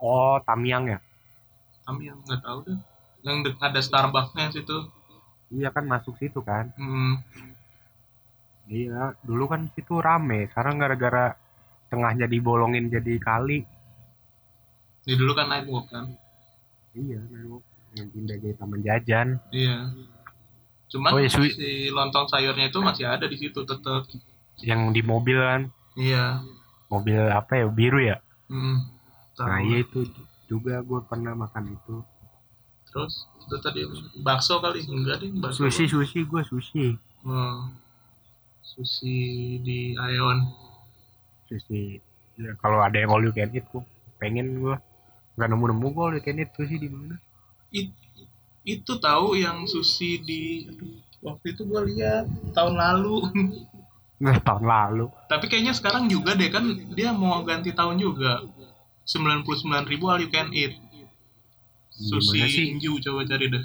Oh, 0.00 0.36
Tamiang 0.44 0.84
ya? 0.88 0.98
kami 1.88 2.12
yang 2.12 2.20
nggak 2.22 2.40
tahu 2.44 2.58
deh 2.68 2.78
yang 3.24 3.40
dek 3.40 3.56
ada 3.58 3.80
Starbucksnya 3.80 4.52
situ 4.52 4.76
Iya 5.50 5.68
kan 5.74 5.82
masuk 5.88 6.14
situ 6.20 6.38
kan. 6.44 6.70
hmm. 6.78 7.14
Iya, 8.70 9.18
dulu 9.26 9.50
kan 9.50 9.66
situ 9.74 9.98
rame. 9.98 10.46
Sekarang 10.46 10.78
gara-gara 10.78 11.34
tengahnya 11.90 12.30
dibolongin 12.30 12.86
jadi 12.86 13.18
kali. 13.18 13.66
Ini 15.02 15.14
dulu 15.18 15.32
kan 15.34 15.50
Nightwalk 15.50 15.90
kan 15.90 16.06
Iya, 16.94 17.18
memang 17.34 17.62
yang 17.98 18.08
pindah 18.14 18.36
jadi 18.38 18.54
taman 18.54 18.80
jajan. 18.86 19.28
iya 19.50 19.90
cuman 20.90 21.10
Oh, 21.14 21.22
Sui. 21.30 21.54
si 21.54 21.70
lontong 21.88 22.26
sayurnya 22.26 22.66
itu 22.66 22.82
masih 22.82 23.06
ada 23.06 23.24
di 23.24 23.38
situ 23.38 23.62
tetap 23.62 24.10
yang 24.60 24.90
di 24.90 25.00
mobil 25.00 25.38
kan? 25.38 25.70
Iya. 25.94 26.42
Mobil 26.90 27.16
apa 27.30 27.56
ya? 27.56 27.66
Biru 27.70 28.02
ya? 28.02 28.18
Hmm. 28.50 28.90
Tahu. 29.32 29.46
nah 29.46 29.62
iya 29.62 29.80
itu 29.80 30.04
juga 30.44 30.82
gue 30.82 31.00
pernah 31.06 31.32
makan 31.32 31.72
itu. 31.72 32.02
Terus 32.90 33.14
itu 33.40 33.56
tadi 33.56 33.80
bakso 34.20 34.58
kali? 34.58 34.82
Enggak 34.84 35.22
deh 35.22 35.30
bakso. 35.32 35.62
Sushi 35.62 35.86
sushi 35.86 36.26
gue 36.26 36.42
sushi. 36.42 36.86
Hmm. 37.22 37.70
sushi 38.60 39.16
di 39.62 39.94
Aeon. 39.94 40.38
Sushi. 41.46 41.98
Ya, 42.34 42.56
kalau 42.58 42.80
ada 42.80 42.96
yang 42.96 43.10
all 43.10 43.22
you 43.22 43.30
can 43.30 43.50
eat 43.50 43.66
gue 43.68 43.82
pengen 44.16 44.58
gue 44.58 44.74
nggak 45.36 45.48
nemu 45.48 45.64
nemu 45.70 45.86
gue 45.88 46.02
all 46.02 46.14
you 46.16 46.22
can 46.22 46.36
eat 46.36 46.50
sushi 46.52 46.76
di 46.76 46.88
mana. 46.88 47.16
It- 47.70 47.94
itu 48.64 48.92
tahu 49.00 49.40
yang 49.40 49.64
sushi 49.64 50.20
di 50.20 50.42
waktu 51.24 51.56
itu 51.56 51.62
gua 51.64 51.84
lihat 51.84 52.28
tahun 52.52 52.76
lalu. 52.76 53.16
Nah 54.20 54.36
tahun 54.36 54.68
lalu. 54.68 55.08
Tapi 55.32 55.48
kayaknya 55.48 55.72
sekarang 55.72 56.04
juga 56.04 56.36
deh 56.36 56.52
kan 56.52 56.60
dia 56.92 57.08
mau 57.08 57.40
ganti 57.40 57.72
tahun 57.72 57.96
juga. 57.96 58.44
99.000 59.08 59.88
ribu 59.88 60.12
all 60.12 60.20
you 60.20 60.28
can 60.28 60.52
eat. 60.52 60.76
Sushi 61.88 62.36
Gimana 62.36 62.52
sih? 62.52 62.64
Inju 62.68 63.00
coba 63.00 63.24
cari 63.24 63.48
deh. 63.48 63.64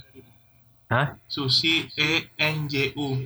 Hah? 0.87 1.19
sushi 1.27 1.91
E 1.99 2.31
N 2.39 2.71
J 2.71 2.95
U. 2.95 3.19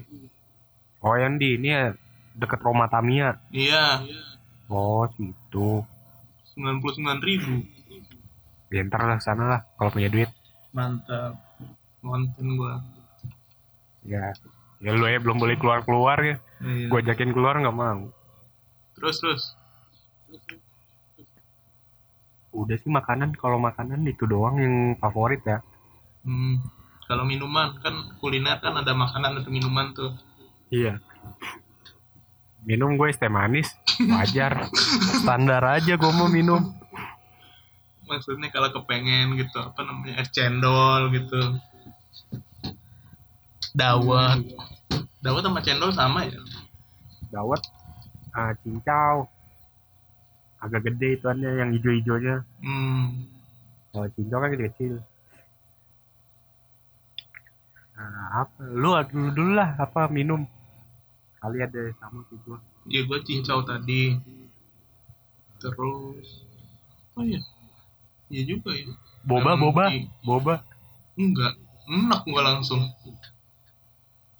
Oh 1.05 1.13
yang 1.21 1.37
di 1.37 1.53
ini 1.53 1.69
ya 1.69 1.93
deket 2.33 2.65
Roma 2.65 2.89
Tamiya. 2.89 3.37
Iya. 3.53 4.09
Oh 4.65 5.05
situ 5.13 5.85
99.000 6.57 7.21
ribu. 7.21 7.61
Ya 8.73 8.81
ntar 8.89 9.05
lah 9.05 9.21
sana 9.21 9.43
lah 9.45 9.61
kalau 9.77 9.93
punya 9.93 10.09
duit. 10.09 10.33
Mantap 10.73 11.48
konten 11.99 12.45
gua 12.55 12.79
ya 14.03 14.31
ya 14.79 14.91
lu 14.95 15.05
ya 15.05 15.19
belum 15.19 15.37
boleh 15.37 15.55
keluar 15.59 15.83
keluar 15.83 16.19
ya 16.23 16.37
Iya. 16.59 16.91
gue 16.91 16.99
ajakin 17.07 17.31
keluar 17.31 17.55
nggak 17.55 17.71
mau 17.71 18.11
terus 18.91 19.23
terus 19.23 19.43
udah 22.51 22.75
sih 22.75 22.91
makanan 22.91 23.31
kalau 23.37 23.61
makanan 23.61 24.03
itu 24.03 24.25
doang 24.25 24.59
yang 24.59 24.75
favorit 24.99 25.39
ya 25.45 25.63
hmm. 26.25 26.59
kalau 27.07 27.23
minuman 27.23 27.77
kan 27.79 27.95
kuliner 28.19 28.59
kan 28.59 28.75
ada 28.75 28.91
makanan 28.91 29.39
ada 29.39 29.49
minuman 29.49 29.91
tuh 29.95 30.11
Iya. 30.69 31.01
Minum 32.61 32.93
gue 32.93 33.09
teh 33.09 33.25
manis, 33.25 33.73
wajar. 33.97 34.69
Standar 35.25 35.65
aja 35.65 35.97
gue 35.97 36.11
mau 36.13 36.29
minum. 36.29 36.61
maksudnya 38.05 38.53
kalau 38.53 38.69
kepengen 38.69 39.33
gitu 39.33 39.57
apa 39.57 39.81
namanya 39.81 40.21
es 40.21 40.29
cendol 40.29 41.09
gitu 41.09 41.57
dawet 43.73 44.39
dawet 45.19 45.41
sama 45.43 45.59
cendol 45.61 45.91
sama 45.91 46.25
ya 46.25 46.39
Dawet, 47.29 47.61
ah, 48.33 48.57
cincau. 48.65 49.29
Agak 50.57 50.81
gede 50.81 51.13
ituannya 51.13 51.61
yang 51.61 51.69
hijau-hijaunya. 51.71 52.41
hmm. 52.57 53.05
Kalau 53.93 54.09
cincau 54.17 54.41
kan 54.41 54.49
kecil. 54.51 54.97
Nah, 57.93 58.41
apa? 58.41 58.61
Lu 58.65 58.97
dulu 59.05 59.29
dulu 59.29 59.51
lah 59.53 59.77
apa 59.77 60.09
minum? 60.09 60.41
Kali 61.37 61.61
ada 61.61 61.93
sama 62.01 62.25
sih 62.27 62.39
gue. 62.41 62.57
ya 62.89 63.05
gue 63.05 63.19
cincau 63.21 63.61
tadi 63.61 64.17
terus 65.61 66.47
apa 67.13 67.21
ya 67.23 67.39
ya 68.27 68.41
juga 68.43 68.73
ya 68.73 68.89
Boba, 69.21 69.53
boba, 69.53 69.93
di- 69.93 70.09
boba. 70.19 70.65
enggak 71.13 71.53
enak 71.85 72.21
gua 72.25 72.41
langsung 72.41 72.81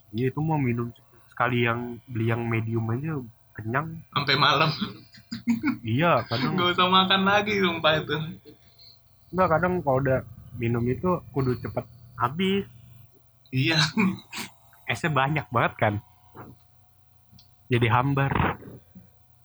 Iya 0.10 0.26
itu 0.34 0.40
mau 0.42 0.58
minum 0.58 0.90
sekali 1.30 1.64
yang 1.64 2.02
beli 2.10 2.30
yang 2.30 2.42
medium 2.46 2.86
aja 2.90 3.22
kenyang. 3.54 3.88
sampai 4.16 4.36
malam. 4.36 4.72
Iya, 5.86 6.26
kadang 6.26 6.58
nggak 6.58 6.74
usah 6.74 6.88
makan 6.90 7.22
lagi 7.28 7.54
sumpah 7.62 7.94
itu. 8.02 8.16
Enggak 9.30 9.48
kadang 9.54 9.74
kalau 9.86 10.02
udah 10.02 10.20
minum 10.58 10.82
itu 10.84 11.22
kudu 11.30 11.54
cepet 11.62 11.86
habis. 12.18 12.66
iya. 13.54 13.78
Esnya 14.90 15.14
banyak 15.14 15.46
banget 15.54 15.74
kan. 15.78 15.94
Jadi 17.70 17.88
hambar. 17.88 18.34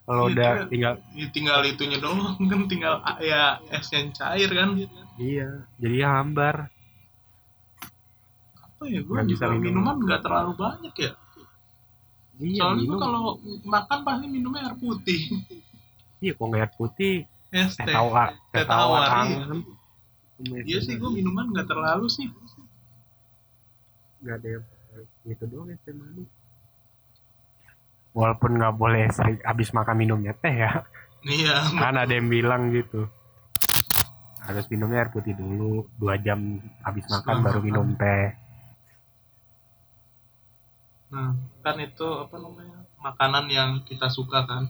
Kalau 0.04 0.28
Iya, 0.28 0.37
udah 0.37 0.50
tinggal 0.68 0.94
Ya, 1.16 1.26
tinggal 1.33 1.61
itunya 1.64 1.97
doang 1.97 2.37
kan 2.37 2.68
tinggal 2.68 3.00
ya 3.25 3.56
es 3.73 3.88
yang 3.88 4.12
cair 4.12 4.52
kan 4.52 4.76
iya 5.16 5.64
jadi 5.80 6.04
hambar 6.04 6.68
apa 8.84 8.92
ya? 8.92 9.00
Gue 9.00 9.16
juga 9.32 9.44
minum. 9.48 9.62
minuman 9.64 9.96
nggak 10.04 10.20
terlalu 10.20 10.52
banyak 10.60 10.94
ya? 11.00 11.10
Iya 12.36 12.60
soalnya 12.60 12.82
minum. 12.84 12.90
gue 12.92 12.98
kalau 13.00 13.22
makan 13.64 13.98
pasti 14.04 14.26
minumnya 14.28 14.60
air 14.68 14.76
putih. 14.76 15.20
Iya 16.20 16.32
kok 16.36 16.44
nggak 16.44 16.60
air 16.60 16.72
putih 16.76 17.14
es 17.54 17.78
teh 17.78 17.94
tawar 17.94 18.34
teh 18.50 18.66
tawar, 18.66 19.06
iya. 19.30 20.60
iya 20.66 20.78
sih 20.82 20.98
gue 20.98 21.10
minuman 21.10 21.48
nggak 21.54 21.64
terlalu 21.70 22.10
sih. 22.12 22.28
Nggak 24.20 24.34
ada 24.42 24.48
yang 24.58 24.64
itu 25.24 25.44
doang 25.48 25.72
es 25.72 25.80
teh 25.80 25.94
manis 25.96 26.28
walaupun 28.14 28.62
nggak 28.62 28.74
boleh 28.78 29.10
sering 29.10 29.42
habis 29.42 29.74
makan 29.74 29.96
minumnya 29.98 30.36
teh 30.38 30.54
ya. 30.54 30.86
Iya. 31.24 31.56
Kan 31.72 31.98
ada 31.98 32.12
yang 32.12 32.30
bilang 32.30 32.70
gitu. 32.70 33.10
Harus 34.44 34.68
minumnya 34.70 35.02
air 35.02 35.10
putih 35.10 35.34
dulu 35.34 35.88
dua 35.98 36.20
jam 36.20 36.60
habis 36.84 37.02
makan 37.10 37.24
Setelah 37.24 37.42
baru 37.42 37.58
makan. 37.58 37.66
minum 37.66 37.88
teh 37.96 38.43
nah 41.14 41.30
kan 41.62 41.78
itu 41.78 42.09
apa 42.18 42.35
namanya 42.42 42.83
makanan 42.99 43.47
yang 43.47 43.71
kita 43.87 44.11
suka 44.11 44.42
kan. 44.42 44.66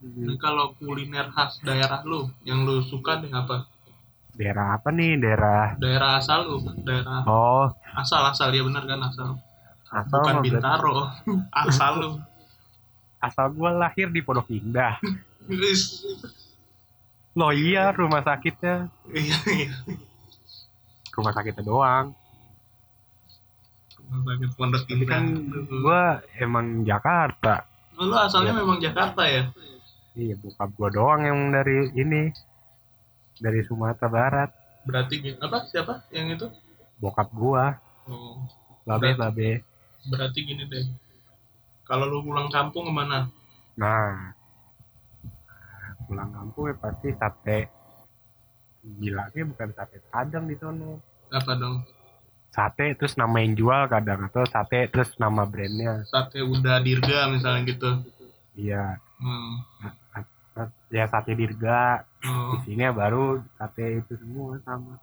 Ini 0.00 0.36
kalau 0.40 0.72
kuliner 0.80 1.28
khas 1.32 1.60
daerah 1.60 2.04
lu 2.04 2.28
yang 2.44 2.64
lu 2.68 2.84
suka 2.84 3.20
deh 3.20 3.32
apa? 3.32 3.64
Daerah 4.36 4.76
apa 4.76 4.92
nih? 4.92 5.16
Daerah 5.16 5.76
daerah 5.80 6.20
asal 6.20 6.44
lu 6.44 6.56
daerah 6.84 7.24
oh. 7.24 7.72
asal 7.96 8.20
asal 8.28 8.52
ya 8.52 8.60
benar 8.60 8.84
kan 8.84 9.00
asal. 9.08 9.40
Asal 9.88 10.20
bukan 10.20 10.36
bintaro 10.44 11.08
asal 11.64 11.92
lu. 11.96 12.10
Asal 13.20 13.52
gua 13.52 13.72
lahir 13.72 14.08
di 14.12 14.20
Pondok 14.20 14.48
Indah. 14.52 15.00
Loh 17.36 17.52
iya 17.52 17.92
rumah 17.92 18.24
sakitnya. 18.24 18.88
Iya 19.12 19.38
iya. 19.48 19.72
Rumah 21.12 21.32
sakitnya 21.36 21.64
doang 21.64 22.19
Pondok 24.58 24.82
tapi 24.84 24.98
indah 24.98 25.06
kan 25.06 25.24
gua 25.70 26.02
emang 26.42 26.82
Jakarta. 26.82 27.62
Lu 27.94 28.10
asalnya 28.10 28.58
memang 28.58 28.82
Jakarta 28.82 29.22
ya? 29.22 29.46
Iya 30.18 30.34
bokap 30.34 30.70
gua 30.74 30.88
doang 30.90 31.22
yang 31.22 31.38
dari 31.54 31.94
ini. 31.94 32.34
Dari 33.40 33.62
Sumatera 33.64 34.10
Barat. 34.10 34.50
Berarti 34.84 35.14
gini 35.22 35.38
apa 35.38 35.64
siapa 35.70 36.04
yang 36.10 36.28
itu? 36.34 36.50
Bokap 36.98 37.30
gua. 37.30 37.78
Oh. 38.10 38.42
Babe 38.84 39.14
Berarti- 39.14 39.16
babe. 39.16 39.50
berarti 40.10 40.38
gini 40.42 40.64
deh. 40.66 40.84
Kalau 41.86 42.08
lu 42.10 42.24
pulang 42.26 42.50
kampung 42.50 42.90
ke 42.90 42.92
mana? 42.92 43.30
Nah. 43.78 44.34
Pulang 46.10 46.34
kampung 46.34 46.66
ya 46.66 46.74
pasti 46.76 47.08
sate. 47.14 47.60
Gilanya 48.98 49.42
bukan 49.46 49.68
sate 49.76 50.02
padang 50.10 50.50
di 50.50 50.56
sono. 50.58 50.98
Apa 51.30 51.54
dong 51.54 51.86
sate 52.50 52.98
terus 52.98 53.14
nama 53.14 53.38
yang 53.38 53.54
jual 53.54 53.82
kadang 53.86 54.26
atau 54.26 54.42
sate 54.42 54.90
terus 54.90 55.14
nama 55.22 55.46
brandnya. 55.46 56.02
Sate 56.10 56.42
udah 56.42 56.82
dirga 56.82 57.30
misalnya 57.30 57.62
gitu. 57.70 57.90
Iya. 58.58 58.98
Hmm. 59.22 59.62
ya 60.90 61.06
sate 61.06 61.38
dirga. 61.38 62.04
Oh. 62.26 62.58
isinya 62.60 62.92
baru 62.92 63.40
sate 63.56 64.02
itu 64.02 64.12
semua 64.18 64.58
sama. 64.66 64.98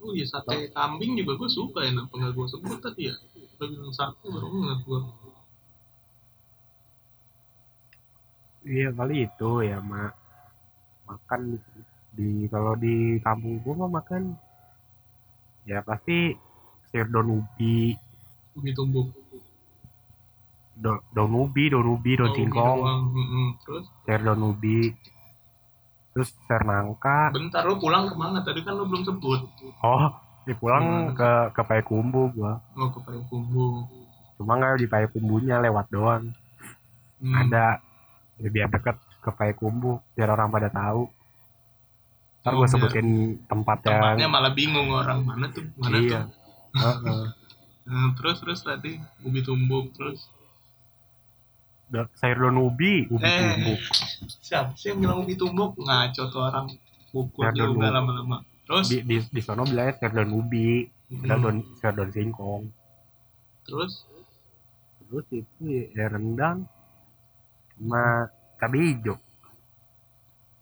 Oh 0.00 0.14
iya 0.16 0.24
sate 0.24 0.70
kambing 0.72 1.18
juga 1.18 1.36
gue 1.36 1.50
suka 1.52 1.84
ya 1.84 1.92
nggak 1.92 2.32
gue 2.32 2.46
sebut 2.48 2.78
tadi 2.80 3.10
ya? 3.10 3.14
Gue 3.58 3.66
bilang 3.66 3.92
sate 3.92 4.24
baru 4.24 4.46
nggak 4.48 4.78
gue 4.86 5.00
iya 8.68 8.92
kali 8.92 9.24
itu 9.24 9.50
ya 9.64 9.80
mak. 9.80 10.12
Makan 11.08 11.40
di, 11.50 11.58
di- 12.14 12.48
kalau 12.52 12.76
di 12.78 13.18
kampung 13.24 13.58
gua 13.64 13.74
mah 13.84 13.90
makan 13.98 14.36
ya 15.68 15.82
pasti 15.82 16.34
sayur 16.90 17.08
daun 17.08 17.42
ubi. 17.42 17.94
Ubi 18.58 18.70
tumbuk 18.74 19.08
do- 20.80 21.04
daun 21.12 21.32
ubi 21.36 21.68
daun 21.68 21.88
ubi 21.92 22.16
daun 22.16 22.32
Oh, 22.32 22.36
singkong 22.36 22.80
terus? 23.62 23.84
Sayur 24.08 24.20
daun 24.24 24.42
ubi. 24.50 24.90
Terus 26.10 26.30
sayur 26.48 26.62
nangka. 26.66 27.30
Bentar 27.30 27.62
lu 27.68 27.76
pulang 27.78 28.08
ke 28.10 28.14
mana? 28.16 28.40
Tadi 28.42 28.64
kan 28.64 28.74
lu 28.74 28.88
belum 28.88 29.04
sebut. 29.04 29.40
Oh 29.84 30.10
di 30.48 30.56
pulang 30.56 31.12
Gimana? 31.12 31.14
ke 31.14 31.30
ke 31.54 31.62
Payakumbu 31.62 32.22
gua. 32.34 32.58
Mau 32.74 32.88
ke 32.90 33.00
Payakumbuh 33.04 33.86
cuma 34.40 34.56
nggak 34.56 34.80
di 34.80 34.86
Payakumbunya 34.88 35.60
lewat 35.60 35.86
doang. 35.92 36.32
Hmm. 37.20 37.36
ada 37.36 37.76
ya 38.40 38.48
biar 38.48 38.72
deket 38.72 38.96
ke 39.20 39.30
Payakumbu 39.30 40.00
biar 40.16 40.32
orang 40.32 40.48
pada 40.48 40.72
tahu. 40.72 41.04
Ntar 42.40 42.56
Oh, 42.56 42.64
gue 42.64 42.68
sebutin 42.72 43.08
tempat 43.44 43.84
tempatnya 43.84 44.24
yang 44.24 44.32
malah 44.32 44.56
bingung 44.56 44.88
orang. 44.88 45.20
Mana 45.28 45.52
tuh? 45.52 45.60
Mana 45.76 46.00
iya. 46.00 46.24
tuh 46.24 46.39
Nah, 46.72 48.14
terus 48.14 48.38
terus 48.38 48.60
tadi 48.62 48.96
ubi 49.26 49.40
tumbuk 49.42 49.90
terus? 49.94 50.30
Da- 51.90 52.06
sayur 52.14 52.46
daun 52.46 52.58
ubi. 52.62 53.10
Ubi 53.10 53.24
Eh. 53.26 53.38
tumbuk. 53.58 53.80
siapa 54.38 54.70
sih 54.78 54.94
yang 54.94 55.02
bilang 55.02 55.18
ubi 55.20 55.34
tumbuk? 55.34 55.74
Ngaco 55.74 56.22
tuh 56.30 56.40
orang. 56.40 56.66
Ya, 57.10 57.50
daun 57.50 57.74
juga 57.74 57.90
lama-lama. 57.90 58.46
Terus? 58.62 58.86
Di 58.86 59.02
di 59.02 59.16
di 59.26 59.40
sono 59.42 59.66
bilangnya 59.66 59.98
sayur 59.98 60.14
daun 60.14 60.32
ubi. 60.32 60.86
Hmm. 61.10 61.26
sayur 61.26 61.40
daun 61.42 61.56
sayur 61.82 61.94
daun 61.98 62.10
singkong. 62.14 62.62
Terus? 63.66 63.92
Terus 65.02 65.26
itu 65.34 65.62
ya 65.90 66.06
rendang 66.06 66.70
sama 67.74 68.30
cabai 68.62 68.94
hijau. 68.94 69.18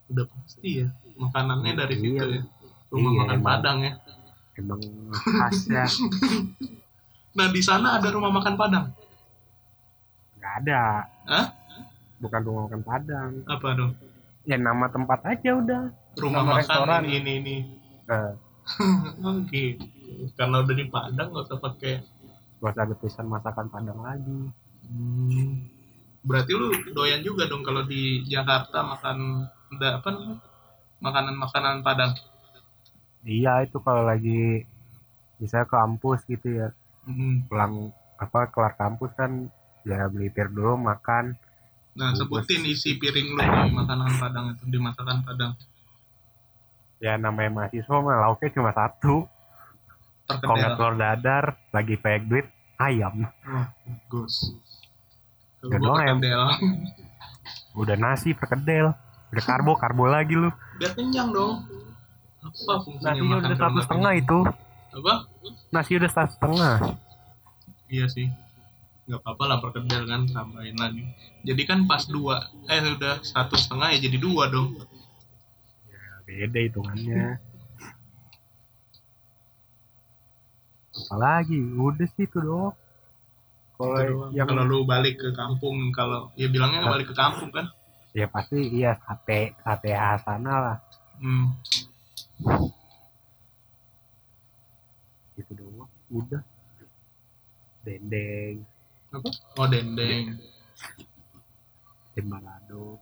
Udah 0.09 0.25
pasti 0.25 0.81
ya 0.81 0.89
makanannya 1.21 1.73
dari 1.77 1.95
situ 2.01 2.17
Iya. 2.17 2.41
ya. 2.41 2.43
Rumah 2.89 3.11
Iya, 3.13 3.19
makan 3.21 3.37
emang. 3.37 3.45
Padang 3.45 3.79
ya 3.85 3.93
emang 4.59 4.83
khasnya. 5.15 5.87
Nah 7.39 7.55
di 7.55 7.63
sana 7.63 8.03
ada 8.03 8.11
rumah 8.11 8.35
makan 8.35 8.59
Padang? 8.59 8.91
Nggak 10.43 10.55
ada. 10.67 11.07
Hah? 11.31 11.47
bukan 12.19 12.41
rumah 12.43 12.63
makan 12.67 12.83
padang. 12.83 13.31
Apa 13.47 13.79
dong 13.79 13.95
ya 14.49 14.57
nama 14.57 14.89
tempat 14.89 15.21
aja 15.29 15.51
udah. 15.61 15.83
Rumah 16.17 16.41
Nama 16.43 16.51
makan 16.51 16.61
restoran. 16.65 17.01
ini 17.05 17.17
ini, 17.21 17.33
ini. 17.39 17.57
nah, 18.09 18.33
oh 19.29 19.39
gitu. 19.53 19.85
Karena 20.35 20.65
udah 20.65 20.75
di 20.75 20.87
Padang 20.89 21.29
nggak 21.31 21.45
usah 21.47 21.61
pakai. 21.61 21.95
Gak 22.59 22.73
usah 22.75 22.83
ada 22.89 22.95
tulisan 22.99 23.27
masakan 23.31 23.67
padang 23.71 24.01
lagi. 24.03 24.41
Hmm. 24.89 25.69
berarti 26.19 26.51
lu 26.51 26.73
doyan 26.97 27.21
juga 27.23 27.47
dong 27.47 27.63
kalau 27.63 27.85
di 27.87 28.25
Jakarta 28.27 28.83
makan 28.83 29.47
apa 29.79 30.09
namanya? 30.11 30.37
Makanan-makanan 30.99 31.87
Padang 31.87 32.13
iya 33.23 33.63
itu 33.63 33.79
kalau 33.79 34.03
lagi 34.03 34.63
ke 35.39 35.65
kampus 35.65 36.27
gitu 36.27 36.49
ya 36.57 36.69
Hmm. 37.03 37.49
pulang 37.49 37.89
apa 38.17 38.51
kelar 38.51 38.75
kampus 38.75 39.09
kan 39.15 39.49
ya 39.81 40.05
beli 40.07 40.29
pir 40.29 40.47
dulu 40.47 40.77
makan 40.77 41.33
Nah, 41.95 42.13
Bungkus. 42.13 42.47
sebutin 42.47 42.63
isi 42.65 42.95
piring 42.95 43.33
lu 43.33 43.41
di 43.41 43.73
makanan 43.73 44.11
Padang 44.15 44.47
itu, 44.53 44.63
di 44.67 44.79
masakan 44.79 45.19
Padang. 45.21 45.53
ya 46.99 47.15
namanya 47.15 47.51
mahasiswa 47.51 47.97
mah 47.97 48.19
lauknya 48.21 48.51
cuma 48.53 48.71
satu 48.71 49.25
Perkedel. 50.29 50.77
telur 50.77 50.95
dadar 50.95 51.45
lagi 51.71 51.95
banyak 51.97 52.23
duit 52.25 52.47
ayam 52.77 53.25
Oh, 53.43 53.67
bagus. 53.83 54.53
Doang, 55.61 55.99
em. 55.99 56.19
perkedel. 56.19 56.43
udah 57.75 57.97
nasi 57.97 58.31
perkedel 58.31 58.93
udah 59.29 59.43
karbo 59.43 59.73
karbo 59.75 60.05
lagi 60.05 60.35
lu 60.35 60.53
Biar 60.77 60.93
kenyang 60.93 61.33
dong. 61.33 61.65
Apa 62.49 62.75
fungsinya 62.85 63.13
nasinya 63.15 63.29
makan 63.29 63.45
udah 63.45 63.59
satu 63.59 63.73
nggak 63.73 63.85
setengah 63.87 64.13
itu 64.17 64.39
Apa? 64.89 65.15
nasi 65.69 65.93
udah 66.01 66.11
satu 66.11 66.33
setengah 66.35 66.77
Iya 67.89 68.05
sih. 68.05 68.29
Gak 69.09 69.25
apa-apa 69.25 69.45
lah 69.49 69.59
perkedel 69.65 70.05
kan, 70.05 70.29
tambahin 70.29 70.77
lagi. 70.77 71.01
Jadi 71.41 71.63
kan 71.65 71.89
pas 71.89 72.05
dua, 72.05 72.53
eh 72.69 72.85
udah 72.85 73.25
satu 73.25 73.57
setengah 73.57 73.97
ya 73.97 74.05
jadi 74.05 74.21
dua 74.21 74.53
dong. 74.53 74.77
beda 76.29 76.61
hitungannya 76.61 77.41
apalagi 81.09 81.57
udah 81.57 82.05
sih 82.13 82.29
itu 82.29 82.37
doang 82.45 82.77
kalau 83.79 84.29
yang 84.35 84.45
Kalau 84.51 84.67
lu 84.67 84.83
balik 84.83 85.23
ke 85.23 85.31
kampung, 85.33 85.95
kalau 85.95 86.35
ya 86.35 86.51
bilangnya 86.51 86.83
nggak 86.83 86.95
balik 86.99 87.09
ke 87.09 87.17
kampung 87.17 87.49
kan. 87.55 87.71
ya 88.11 88.27
pasti 88.27 88.59
iya 88.75 88.99
sate 89.07 89.55
sate 89.63 89.91
khas 89.95 90.21
sana 90.27 90.55
lah 90.61 90.77
Hmm. 91.19 91.51
Itu 95.39 95.53
doang 95.55 95.91
udah 96.11 96.43
dendeng 97.83 98.63
Apa? 99.09 99.29
Oh 99.57 99.67
dendeng. 99.67 100.37
balado 102.19 102.99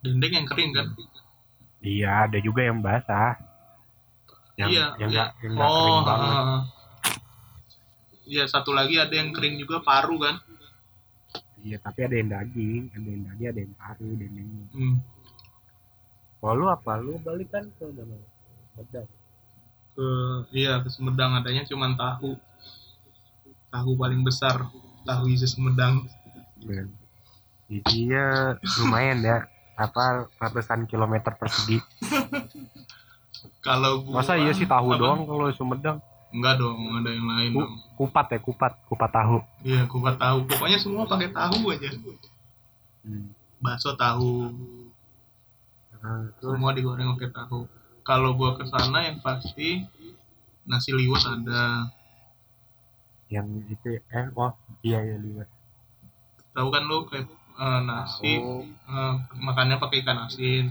Dendeng 0.00 0.32
yang 0.32 0.46
kering 0.46 0.70
kan? 0.74 0.86
iya 1.82 2.30
ada 2.30 2.38
juga 2.38 2.62
yang 2.62 2.78
basah 2.78 3.34
yang 4.54 4.70
iya. 4.70 4.86
yang 5.02 5.10
iya. 5.10 5.14
nggak 5.18 5.28
yang 5.42 5.52
nggak 5.58 5.68
oh, 5.70 5.78
kering 5.82 6.00
banget 6.06 6.30
heeh. 6.34 6.62
Iya, 8.24 8.48
satu 8.48 8.72
lagi 8.72 8.96
ada 8.96 9.12
yang 9.12 9.36
kering 9.36 9.60
juga 9.60 9.84
paru 9.84 10.16
kan? 10.16 10.40
iya 11.64 11.80
tapi 11.80 12.04
ada 12.04 12.14
yang 12.14 12.28
daging 12.30 12.82
ada 12.92 13.08
yang 13.08 13.22
daging 13.24 13.48
ada 13.48 13.60
yang 13.64 13.74
paru 13.74 14.08
dendengnya 14.14 14.66
Hmm. 14.70 14.96
Kalau 16.44 16.60
lu 16.60 16.66
apa? 16.68 17.00
Lu 17.00 17.16
balik 17.24 17.48
kan 17.48 17.64
ke 17.64 17.88
mana? 17.88 18.20
Medang 18.76 19.08
Ke 19.96 20.06
iya 20.52 20.76
ke 20.84 20.92
Sumedang 20.92 21.40
adanya 21.40 21.64
cuma 21.64 21.88
tahu. 21.96 22.36
Tahu 23.72 23.90
paling 23.96 24.20
besar, 24.20 24.68
tahu 25.08 25.32
isi 25.32 25.48
Sumedang. 25.48 26.04
Dan 26.60 26.92
isinya 27.72 28.52
lumayan 28.76 29.24
ya. 29.24 29.48
Apa 29.80 30.28
ratusan 30.36 30.84
kilometer 30.84 31.32
persegi. 31.32 31.80
Kalau 33.64 34.04
gua 34.04 34.20
masa 34.20 34.36
iya 34.36 34.52
sih 34.52 34.68
tahu 34.68 34.92
apa? 34.92 35.00
doang 35.00 35.24
kalau 35.24 35.48
Sumedang? 35.56 35.96
Enggak 36.28 36.60
dong 36.60 36.76
ada 37.00 37.08
yang 37.08 37.24
lain 37.24 37.50
Ku- 37.56 37.62
dong. 37.64 37.74
kupat 37.96 38.26
ya 38.36 38.38
kupat. 38.44 38.72
Kupat 38.84 39.10
tahu. 39.16 39.40
Iya 39.64 39.88
kupat 39.88 40.20
tahu. 40.20 40.44
Pokoknya 40.44 40.76
semua 40.76 41.08
pakai 41.08 41.32
tahu 41.32 41.72
aja. 41.72 41.88
Bakso 43.64 43.96
tahu 43.96 44.52
Nah, 46.04 46.28
semua 46.36 46.76
digoreng 46.76 47.16
pakai 47.16 47.32
tahu. 47.32 47.64
Kalau 48.04 48.36
gua 48.36 48.60
ke 48.60 48.68
sana 48.68 49.08
yang 49.08 49.24
pasti 49.24 49.88
nasi 50.68 50.92
liwet 50.92 51.24
ada. 51.24 51.88
Yang 53.32 53.46
itu 53.72 53.88
eh 54.12 54.28
oh 54.36 54.52
iya 54.84 55.00
iya 55.00 55.16
liwat 55.16 55.48
tahu 56.54 56.68
kan 56.70 56.82
lu 56.86 57.04
kayak 57.10 57.26
eh, 57.58 57.80
nasi 57.82 58.38
eh, 58.38 59.14
makannya 59.42 59.76
pakai 59.82 60.06
ikan 60.06 60.30
asin. 60.30 60.70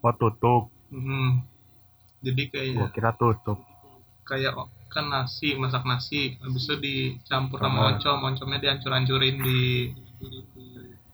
oh 0.00 0.14
tutup 0.16 0.62
Mm. 0.90 1.46
jadi 2.20 2.42
kayak 2.50 2.70
gua 2.74 2.88
kira 2.90 3.10
tutup. 3.14 3.58
kayak 4.26 4.54
kan 4.90 5.06
nasi 5.06 5.54
masak 5.54 5.86
nasi 5.86 6.34
habis 6.42 6.66
itu 6.66 6.74
dicampur 6.82 7.62
sama 7.62 7.94
oncom 7.94 8.26
oncomnya 8.26 8.58
dihancur-hancurin 8.58 9.38
di 9.38 9.94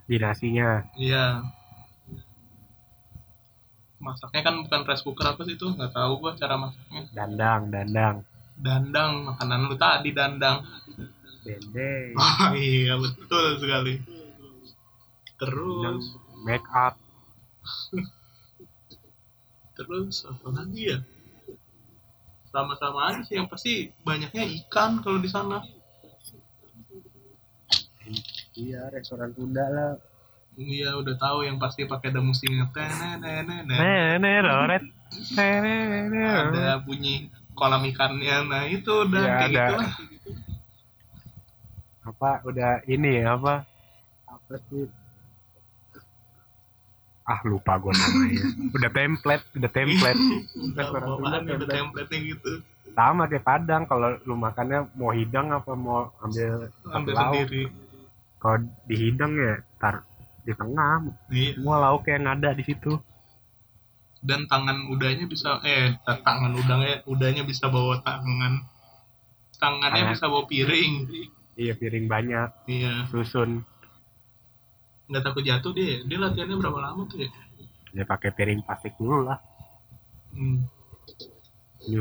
di 0.07 0.17
nasinya. 0.17 0.81
Iya. 0.97 1.45
Masaknya 4.01 4.41
kan 4.41 4.55
bukan 4.65 4.81
rice 4.87 5.05
cooker 5.05 5.27
apa 5.29 5.45
sih 5.45 5.61
itu? 5.61 5.67
Nggak 5.69 5.93
tahu 5.93 6.13
gua 6.25 6.33
cara 6.41 6.57
masaknya. 6.57 7.03
Dandang 7.13 7.63
dandang. 7.69 8.17
Dandang 8.57 9.13
makanan 9.29 9.69
lu 9.69 9.77
tadi 9.77 10.11
dandang. 10.17 10.65
Dendeng 11.47 12.17
Wah, 12.17 12.57
iya 12.59 12.97
betul 12.97 13.61
sekali. 13.61 14.01
Terus. 15.37 16.17
Make 16.43 16.69
up 16.73 16.97
terus 19.77 20.25
apa 20.25 20.49
lagi 20.57 20.97
ya? 20.97 20.99
Sama-sama 22.49 23.13
aja 23.13 23.21
sih 23.29 23.37
yang 23.37 23.47
pasti 23.53 23.93
banyaknya 24.01 24.49
ikan 24.65 25.05
kalau 25.05 25.21
di 25.21 25.29
sana. 25.29 25.61
Iya 28.57 28.89
restoran 28.89 29.37
Sunda 29.37 29.67
lah. 29.69 29.93
Iya 30.57 30.97
udah 30.97 31.15
tahu 31.21 31.45
yang 31.45 31.61
pasti 31.61 31.85
pakai 31.85 32.09
ada 32.09 32.25
musiknya 32.25 32.65
nene 32.73 33.53
ada 36.57 36.81
bunyi 36.81 37.29
kolam 37.53 37.85
ikannya. 37.85 38.37
Nah 38.49 38.65
itu 38.65 38.89
udah 39.05 39.21
Iya, 39.21 39.37
kayak 39.37 39.53
ada. 39.53 39.65
gitu. 39.69 39.75
Lah 39.77 39.95
apa 42.07 42.31
udah 42.47 42.87
ini 42.87 43.21
ya 43.21 43.35
apa? 43.35 43.67
Apa 44.31 44.55
sih 44.71 44.87
ah 47.27 47.41
lupa 47.43 47.75
gue 47.77 47.91
namanya. 47.91 48.45
Udah 48.71 48.91
template 48.91 49.45
udah 49.53 49.71
template. 49.71 50.21
Restoran 50.73 51.07
Sunda 51.11 51.29
Apaan 51.35 51.43
udah 51.53 51.69
template 51.69 52.11
gitu. 52.15 52.53
Sama 52.95 53.27
kayak 53.27 53.43
Padang 53.43 53.83
kalau 53.85 54.17
lu 54.23 54.35
makannya 54.35 54.89
mau 54.95 55.11
hidang 55.11 55.51
apa 55.51 55.75
mau 55.75 56.15
ambil 56.19 56.71
ambil 56.87 57.13
lauk? 57.13 57.35
sendiri. 57.35 57.63
Kalau 58.39 58.59
dihidang 58.87 59.33
ya 59.35 59.55
tar 59.77 60.07
di 60.41 60.55
tengah 60.55 61.03
Iya. 61.29 61.59
semua 61.59 61.77
lauk 61.83 62.07
yang 62.07 62.25
ada 62.25 62.55
di 62.55 62.63
situ. 62.63 62.95
Dan 64.23 64.47
tangan 64.47 64.87
udahnya 64.89 65.27
bisa 65.27 65.59
eh 65.61 65.99
ta- 66.01 66.19
tangan 66.19 66.55
udangnya 66.55 67.03
udahnya 67.05 67.43
bisa 67.43 67.67
bawa 67.67 68.01
tangan. 68.01 68.63
Tangannya 69.57 70.03
Tangan. 70.03 70.15
bisa 70.15 70.25
bawa 70.27 70.45
piring. 70.47 70.93
Iya 71.57 71.75
piring 71.75 72.07
banyak. 72.07 72.49
Iya. 72.67 73.11
Susun 73.11 73.67
nggak 75.07 75.23
takut 75.23 75.43
jatuh 75.47 75.73
dia 75.77 76.03
dia 76.03 76.19
latihannya 76.19 76.57
berapa 76.59 76.79
lama 76.83 77.03
tuh 77.07 77.19
ya? 77.25 77.31
Ya 77.97 78.05
pakai 78.05 78.31
piring 78.35 78.61
plastik 78.67 78.93
dulu 78.99 79.25
lah. 79.25 79.39
Hmm. 80.35 80.67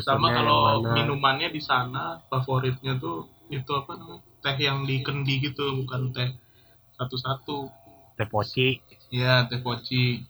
Sama 0.01 0.33
kalau 0.33 0.81
minumannya 0.81 1.53
di 1.53 1.61
sana 1.61 2.17
favoritnya 2.27 2.97
tuh 2.97 3.29
itu 3.53 3.71
apa 3.71 3.93
namanya? 3.99 4.23
Teh 4.43 4.57
yang 4.57 4.83
di 4.89 5.01
kendi 5.05 5.41
gitu 5.41 5.85
bukan 5.85 6.09
teh 6.15 6.29
satu-satu. 6.97 7.69
Teh 8.17 8.27
poci. 8.27 8.81
Ya 9.13 9.45
teh 9.45 9.61
poci. 9.61 10.25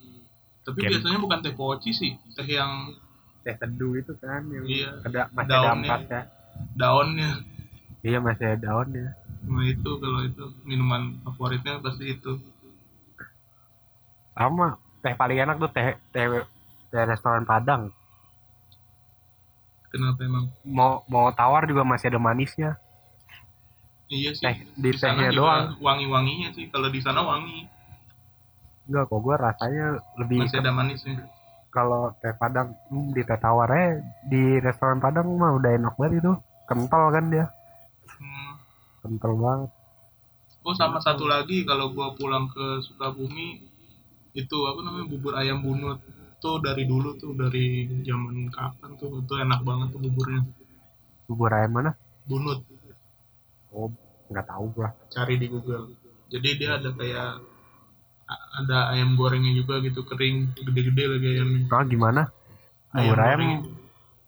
Tapi 0.66 0.80
Gen- 0.82 0.92
biasanya 0.98 1.20
bukan 1.24 1.40
teh 1.46 1.56
poci 1.56 1.92
sih 1.96 2.12
teh 2.36 2.46
yang 2.46 2.92
teh 3.48 3.56
teduh 3.56 3.96
itu 3.96 4.14
kan 4.20 4.44
yang 4.52 4.66
Iya. 4.68 4.92
ada 5.08 5.22
masih 5.32 5.48
ada 5.48 5.56
Daunnya. 5.56 5.72
ampasnya. 5.74 6.22
Daunnya. 6.76 7.32
Iya 8.06 8.18
masih 8.22 8.44
ada 8.54 8.58
daunnya. 8.60 9.08
Nah 9.46 9.64
itu 9.66 9.90
kalau 10.02 10.22
itu 10.26 10.46
minuman 10.68 11.22
favoritnya 11.24 11.80
pasti 11.80 12.18
itu 12.18 12.32
sama 14.36 14.76
teh 15.00 15.16
paling 15.16 15.40
enak 15.40 15.56
tuh 15.58 15.72
teh 15.72 15.96
teh 16.12 16.28
teh 16.92 17.04
restoran 17.08 17.48
Padang. 17.48 17.90
Kenapa 19.88 20.20
emang? 20.28 20.52
Mau 20.68 21.08
mau 21.08 21.32
tawar 21.32 21.64
juga 21.64 21.88
masih 21.88 22.12
ada 22.12 22.20
manisnya. 22.20 22.76
Iya 24.12 24.36
sih. 24.36 24.44
Teh 24.44 24.58
di 24.76 24.92
sana 25.00 25.24
tehnya 25.24 25.40
doang. 25.40 25.80
wangi-wanginya 25.80 26.52
sih. 26.52 26.68
Kalau 26.68 26.92
di 26.92 27.00
sana 27.00 27.24
wangi. 27.24 27.64
Enggak 28.92 29.08
kok 29.08 29.20
gua 29.24 29.36
rasanya 29.40 30.04
lebih 30.20 30.44
masih 30.44 30.60
ada 30.60 30.76
manisnya. 30.76 31.16
Kalau 31.72 32.12
teh 32.20 32.36
Padang 32.36 32.76
hmm, 32.92 33.16
di 33.16 33.22
teh 33.24 33.40
tawarnya 33.40 34.04
di 34.28 34.60
restoran 34.60 35.00
Padang 35.00 35.32
mah 35.40 35.56
udah 35.56 35.72
enak 35.80 35.96
banget 35.96 36.20
itu. 36.20 36.34
Kental 36.68 37.14
kan 37.16 37.26
dia. 37.32 37.46
Hmm. 38.20 38.52
kental 39.00 39.32
banget. 39.38 39.70
Oh 40.66 40.74
sama 40.74 40.98
satu 40.98 41.24
lagi 41.30 41.62
kalau 41.64 41.94
gua 41.96 42.12
pulang 42.18 42.50
ke 42.50 42.82
Sukabumi 42.84 43.75
itu 44.36 44.58
apa 44.68 44.80
namanya 44.84 45.08
bubur 45.08 45.34
ayam 45.34 45.64
bunut. 45.64 46.04
Tuh 46.38 46.60
dari 46.60 46.84
dulu 46.86 47.16
tuh 47.16 47.32
dari 47.34 47.88
zaman 48.04 48.52
kapan 48.52 49.00
tuh. 49.00 49.24
Itu 49.24 49.34
enak 49.40 49.64
banget 49.64 49.88
tuh 49.90 50.02
buburnya. 50.04 50.44
Bubur 51.26 51.50
ayam 51.50 51.72
mana? 51.74 51.92
Bunut. 52.28 52.62
Oh 53.72 53.90
nggak 54.30 54.46
tahu 54.46 54.66
gua. 54.76 54.92
Cari 55.10 55.40
di 55.40 55.48
Google. 55.48 55.96
Jadi 56.30 56.50
dia 56.60 56.76
ada 56.76 56.92
kayak 56.92 57.40
ada 58.58 58.90
ayam 58.90 59.14
gorengnya 59.14 59.54
juga 59.54 59.78
gitu 59.86 60.02
kering 60.02 60.58
gede-gede 60.58 61.04
lagi 61.06 61.28
ayamnya 61.38 61.62
ah 61.70 61.84
gimana? 61.86 62.22
Bubur 62.90 63.20
ayam? 63.22 63.40
goreng. 63.40 63.52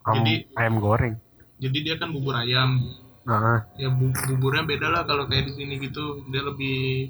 am- 0.05 0.15
Jadi- 0.23 0.43
ayam 0.55 0.75
goreng? 0.77 1.13
Jadi 1.57 1.77
dia 1.81 1.95
kan 1.97 2.13
bubur 2.13 2.37
ayam. 2.37 2.85
Nah 3.27 3.65
ya 3.75 3.89
bu- 3.91 4.13
buburnya 4.29 4.63
beda 4.63 4.87
lah 4.87 5.03
kalau 5.03 5.25
kayak 5.27 5.49
di 5.49 5.53
sini 5.57 5.75
gitu. 5.81 6.23
Dia 6.29 6.45
lebih 6.45 7.09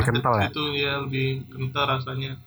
kental 0.00 0.34
ya? 0.40 0.48
gitu 0.48 0.64
ya 0.72 0.92
lebih 1.04 1.44
kental 1.52 1.84
rasanya. 1.84 2.40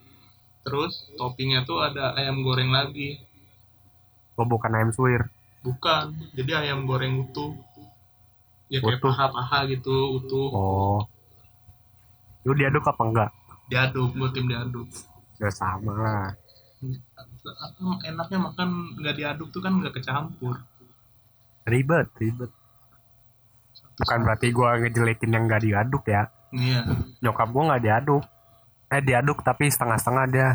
Terus 0.66 1.06
toppingnya 1.14 1.62
tuh 1.62 1.86
ada 1.86 2.18
ayam 2.18 2.42
goreng 2.42 2.74
lagi. 2.74 3.22
Oh 4.34 4.50
bukan 4.50 4.74
ayam 4.74 4.90
suwir? 4.90 5.30
Bukan 5.62 6.18
jadi 6.34 6.66
ayam 6.66 6.90
goreng 6.90 7.30
utuh. 7.30 7.54
Ya 8.66 8.82
kayak 8.82 8.98
Utuh? 8.98 9.14
paha-paha 9.14 9.70
gitu 9.70 10.18
utuh. 10.18 10.50
Oh. 10.50 11.00
Lu 12.50 12.58
diaduk 12.58 12.82
apa 12.90 13.04
enggak? 13.06 13.30
Diaduk 13.70 14.10
gue 14.18 14.30
tim 14.34 14.50
diaduk. 14.50 14.90
Ya 15.38 15.50
sama. 15.54 15.94
Lah 15.94 16.30
Apa 17.46 18.02
enaknya 18.10 18.40
makan 18.42 18.70
nggak 18.98 19.16
diaduk 19.22 19.54
tuh 19.54 19.62
kan 19.62 19.78
nggak 19.78 20.02
kecampur. 20.02 20.66
Ribet 21.70 22.10
ribet. 22.18 22.50
Bukan 23.96 24.20
berarti 24.28 24.52
gua 24.52 24.76
ngejelekin 24.82 25.32
yang 25.34 25.46
nggak 25.48 25.64
diaduk 25.64 26.04
ya 26.10 26.28
iya. 26.54 26.82
Nyokap 27.24 27.48
gua 27.50 27.64
nggak 27.74 27.84
diaduk. 27.84 28.24
Eh 28.92 29.02
diaduk 29.02 29.42
tapi 29.42 29.72
setengah-setengah 29.72 30.26
dia. 30.30 30.50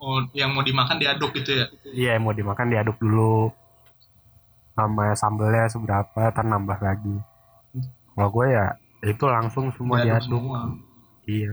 Oh 0.00 0.24
yang 0.32 0.56
mau 0.56 0.64
dimakan 0.64 0.96
diaduk 0.96 1.36
gitu 1.36 1.60
ya? 1.60 1.66
Iya 1.92 2.10
yang 2.16 2.24
mau 2.24 2.34
dimakan 2.34 2.72
diaduk 2.72 2.96
dulu. 2.96 3.52
Sama 4.74 5.12
sambelnya 5.12 5.68
seberapa 5.68 6.32
ntar 6.32 6.46
nambah 6.46 6.78
lagi. 6.80 7.16
Kalau 8.16 8.28
gue 8.32 8.46
ya 8.48 8.66
itu 9.04 9.24
langsung 9.28 9.68
semua 9.76 10.00
diaduk, 10.00 10.40
semua. 10.40 10.72
Iya. 11.28 11.52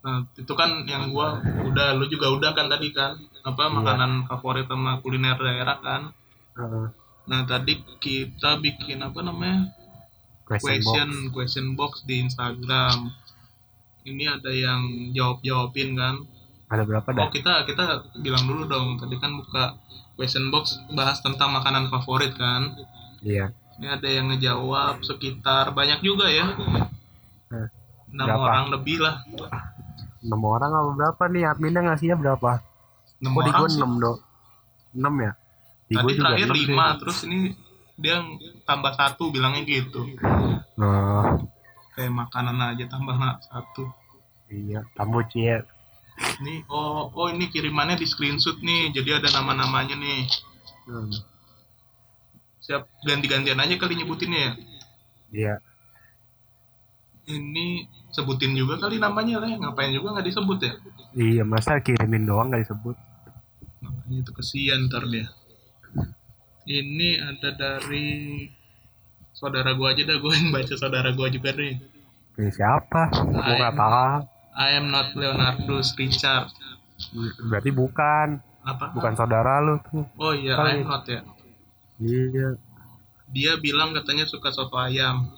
Nah, 0.00 0.24
itu 0.32 0.52
kan 0.56 0.80
yang 0.88 1.12
gua 1.12 1.36
udah 1.44 1.92
lu 1.92 2.08
juga 2.08 2.32
udah 2.32 2.56
kan 2.56 2.72
tadi 2.72 2.88
kan? 2.96 3.20
Apa 3.44 3.68
Iya. 3.68 3.76
makanan 3.76 4.10
favorit 4.28 4.64
sama 4.64 4.96
kuliner 5.04 5.36
daerah 5.36 5.76
kan. 5.84 6.02
Heeh. 6.56 6.86
Nah, 7.28 7.40
tadi 7.44 7.76
kita 8.00 8.56
bikin 8.64 9.04
apa 9.04 9.20
namanya? 9.20 9.68
Question, 10.58 10.82
question 10.82 11.06
box 11.06 11.30
question 11.30 11.66
box 11.78 11.92
di 12.02 12.14
Instagram. 12.26 13.14
Ini 14.02 14.24
ada 14.40 14.50
yang 14.50 15.12
jawab-jawabin 15.14 15.94
kan. 15.94 16.16
ada 16.70 16.82
berapa 16.86 17.06
dah 17.10 17.26
Oh, 17.26 17.30
kita 17.30 17.66
kita 17.66 18.10
bilang 18.18 18.46
dulu 18.46 18.66
dong. 18.66 18.98
Tadi 18.98 19.14
kan 19.18 19.38
buka 19.38 19.78
question 20.14 20.50
box 20.50 20.78
bahas 20.90 21.22
tentang 21.22 21.54
makanan 21.54 21.86
favorit 21.90 22.34
kan. 22.34 22.74
iya 23.22 23.54
Ini 23.78 23.86
ada 23.96 24.08
yang 24.10 24.28
ngejawab 24.28 25.00
sekitar 25.02 25.72
banyak 25.72 26.02
juga 26.02 26.26
ya. 26.28 26.52
Eh, 27.50 27.68
Enam 28.10 28.26
berapa? 28.26 28.42
orang 28.42 28.64
lebih 28.74 28.98
lah. 29.02 29.22
enam 30.20 30.40
orang 30.44 30.68
apa 30.68 30.90
berapa 31.00 31.22
nih 31.32 31.48
adminnya 31.48 31.80
ngasihnya 31.80 32.16
berapa 32.20 32.60
Enam 33.24 33.32
di 33.40 33.50
orang 33.50 33.72
enam 33.72 33.92
dong 33.96 34.18
enam 34.92 35.14
ya 35.16 35.32
di 35.88 35.94
Tadi 35.98 36.12
terakhir 36.14 36.48
lima, 36.54 36.86
terus 37.02 37.18
ini 37.26 37.50
dia 38.00 38.24
tambah 38.64 38.92
satu 38.96 39.28
bilangnya 39.28 39.62
gitu. 39.68 40.08
Nah, 40.80 41.36
kayak 41.94 42.12
makanan 42.12 42.56
aja 42.74 42.84
tambah 42.88 43.16
na- 43.20 43.40
satu. 43.44 43.86
Iya, 44.50 44.82
tambuci 44.98 45.46
ini 46.40 46.64
oh 46.68 47.08
oh 47.12 47.28
ini 47.32 47.48
kirimannya 47.48 47.96
di 48.00 48.06
screenshot 48.08 48.60
nih 48.60 48.92
jadi 48.92 49.20
ada 49.20 49.28
nama-namanya 49.40 49.96
nih. 49.96 50.28
Hmm, 50.88 51.12
siap 52.60 52.88
ganti-gantian 53.04 53.60
aja 53.60 53.74
kali 53.76 53.96
nyebutinnya 53.96 54.40
ya? 54.40 54.52
Iya. 55.30 55.54
ini 57.30 57.86
sebutin 58.10 58.58
juga 58.58 58.74
kali 58.82 58.98
namanya 58.98 59.38
lah 59.38 59.54
ngapain 59.54 59.94
juga 59.94 60.18
nggak 60.18 60.26
disebut 60.26 60.58
ya? 60.66 60.72
Iya, 61.14 61.42
masa 61.46 61.78
kirimin 61.78 62.26
doang 62.26 62.50
gak 62.50 62.66
disebut? 62.66 62.98
makanya 63.80 64.16
itu 64.26 64.32
kesian 64.34 64.90
ntar 64.90 65.06
dia 65.06 65.30
ini 66.70 67.18
ada 67.18 67.50
dari 67.50 68.46
saudara 69.32 69.72
gua 69.72 69.90
aja 69.90 70.02
dah 70.04 70.16
gue 70.16 70.32
yang 70.32 70.50
baca 70.50 70.74
saudara 70.74 71.10
gua 71.10 71.26
juga 71.28 71.50
nih 71.52 71.74
Ini 72.32 72.50
siapa? 72.50 73.10
Gua 73.10 73.42
nggak 73.52 73.74
tahu. 73.74 74.06
I 74.52 74.68
am 74.72 74.88
not 74.88 75.12
Leonardo 75.12 75.76
Richard 75.92 76.48
Berarti 77.42 77.70
bukan, 77.70 78.28
apa 78.60 78.92
bukan 78.92 79.14
saudara 79.14 79.58
lu 79.58 79.80
tuh. 79.82 80.04
oh 80.16 80.32
iya 80.32 80.52
I 80.52 80.58
Kali. 80.58 80.70
am 80.70 80.82
not 80.86 81.04
ya 81.04 81.20
Iya. 81.96 82.48
dia 83.26 83.52
bilang 83.56 83.92
katanya 83.92 84.24
suka 84.24 84.48
soto 84.48 84.74
ayam 84.74 85.28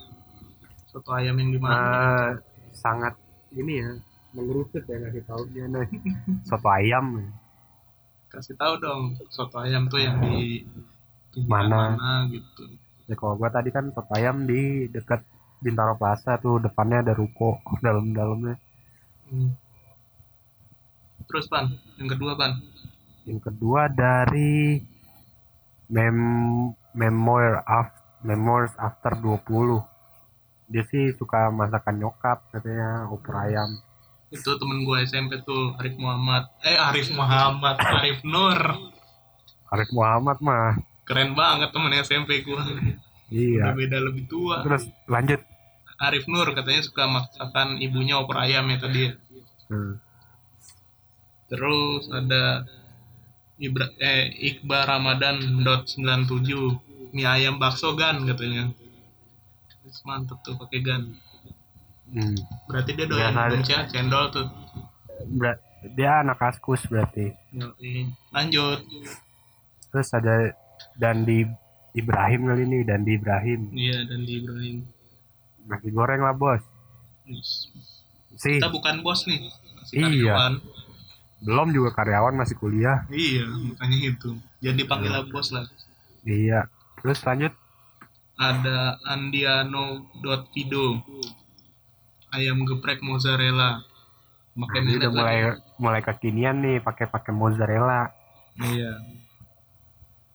soto 0.87 1.11
ayam 1.11 1.35
yang 1.35 1.51
di 1.51 1.59
mana 1.59 1.77
Eh, 1.77 2.29
sangat 2.73 3.15
ini 3.51 3.79
ya, 3.79 3.91
mengerucut 4.33 4.81
ya 4.83 4.97
ngasih 4.99 5.23
tahu 5.23 5.43
dia 5.49 5.65
nih. 5.67 5.87
Soto 6.49 6.69
ayam. 6.69 7.31
kasih 8.27 8.57
tahu 8.57 8.75
dong 8.79 9.03
soto 9.29 9.61
ayam 9.61 9.87
tuh 9.87 10.01
yang 10.01 10.17
di 10.19 10.65
pinggiran 11.33 11.49
Mana? 11.67 11.81
mana 11.97 12.13
gitu 12.29 12.65
Ya 13.05 13.19
kalau 13.19 13.35
gua 13.35 13.49
tadi 13.49 13.69
kan 13.69 13.91
soto 13.91 14.09
ayam 14.15 14.47
di 14.47 14.87
dekat 14.87 15.21
Bintaro 15.59 15.95
Plaza 15.95 16.39
tuh 16.39 16.59
depannya 16.59 17.03
ada 17.03 17.13
ruko 17.13 17.59
dalam-dalamnya. 17.85 18.57
Hmm. 19.27 19.53
terus 21.25 21.47
pan 21.47 21.65
yang 21.97 22.07
kedua 22.07 22.33
pan 22.35 22.61
Yang 23.25 23.49
kedua 23.49 23.89
dari 23.89 24.83
Mem 25.89 26.19
Memoir 26.93 27.63
of 27.63 27.89
Memoirs 28.21 28.75
After 28.77 29.17
20. 29.17 29.41
Dia 30.67 30.85
sih 30.85 31.13
suka 31.13 31.49
masakan 31.49 31.99
nyokap 31.99 32.45
katanya 32.49 33.09
opor 33.09 33.35
ayam. 33.37 33.71
itu 34.31 34.49
temen 34.49 34.83
gue 34.83 34.97
SMP 35.05 35.37
tuh 35.43 35.77
Arif 35.77 35.93
Muhammad 35.95 36.49
eh 36.63 36.73
Arif 36.75 37.13
Muhammad 37.19 37.77
Arif 37.79 38.25
Nur 38.25 38.57
Arif 39.69 39.91
Muhammad 39.91 40.39
mah. 40.41 40.81
Keren 41.03 41.33
banget 41.33 41.71
temen 41.71 41.93
SMP 41.97 42.41
gue 42.41 42.61
Iya. 43.29 43.65
udah 43.65 43.75
beda 43.75 43.99
lebih 43.99 44.25
tua 44.27 44.61
Terus 44.61 44.87
lanjut. 45.07 45.41
Arif 45.99 46.27
Nur 46.27 46.51
katanya 46.51 46.83
suka 46.83 47.07
masakan 47.07 47.79
ibunya 47.79 48.17
opor 48.17 48.39
ayam 48.39 48.67
ya 48.67 48.79
tadi 48.79 49.05
Hmm. 49.67 49.97
terus 51.49 52.09
ada 52.09 52.69
Ibra 53.57 53.89
eh 53.97 54.29
Iqbal 54.33 54.85
Ramadan 54.85 55.37
dot 55.61 55.87
97 55.87 56.35
mie 57.13 57.25
ayam 57.25 57.57
bakso 57.57 57.93
gan 57.93 58.21
katanya 58.23 58.69
Terus 59.79 59.99
mantep 60.03 60.39
tuh 60.41 60.57
pakai 60.57 60.81
gan 60.81 61.03
Hmm. 62.09 62.37
berarti 62.67 62.93
dia 62.93 63.07
doyan 63.07 63.33
ya, 63.63 63.89
cendol 63.89 64.29
tuh 64.29 64.45
Ber- 65.31 65.57
dia 65.89 66.21
anak 66.21 66.37
askus 66.39 66.85
berarti. 66.85 67.33
Yoi. 67.51 68.13
lanjut 68.29 68.85
Terus 69.89 70.09
ada 70.11 70.53
Dandi 70.95 71.45
Ibrahim 71.93 72.41
kali 72.47 72.63
ini, 72.65 72.79
Dandi 72.83 73.13
Ibrahim. 73.13 73.61
iya 73.73 74.01
dan 74.03 74.23
di 74.23 74.39
Ibrahim 74.39 74.77
Nasi 75.63 75.89
goreng 75.89 76.19
lah 76.19 76.33
bos. 76.33 76.59
Yes. 77.23 77.71
Sih, 78.35 78.59
kita 78.59 78.67
bukan 78.69 78.99
bos 79.01 79.23
nih 79.25 79.47
masih 79.77 79.95
Iya. 79.95 80.07
karyawan 80.35 80.55
belum 81.39 81.69
juga 81.71 81.91
karyawan 81.93 82.35
masih 82.35 82.55
kuliah. 82.57 83.03
iya 83.09 83.45
makanya 83.45 83.99
itu 84.09 84.31
jadi 84.59 84.83
panggil 84.85 85.27
bos 85.29 85.51
lah 85.51 85.67
Iya. 86.23 86.67
Terus 86.99 87.19
lanjut. 87.21 87.53
ada 88.35 88.97
andiano.video 89.05 90.99
ayam 92.31 92.65
geprek 92.65 92.99
mozzarella 93.01 93.85
makin 94.53 94.83
Ini 94.83 94.89
enak 94.89 94.99
udah 94.99 95.11
mulai 95.13 95.39
lagi. 95.45 95.61
mulai 95.77 96.01
kekinian 96.01 96.57
nih 96.59 96.77
pakai 96.79 97.07
pakai 97.07 97.31
mozzarella. 97.31 98.09
iya 98.65 98.99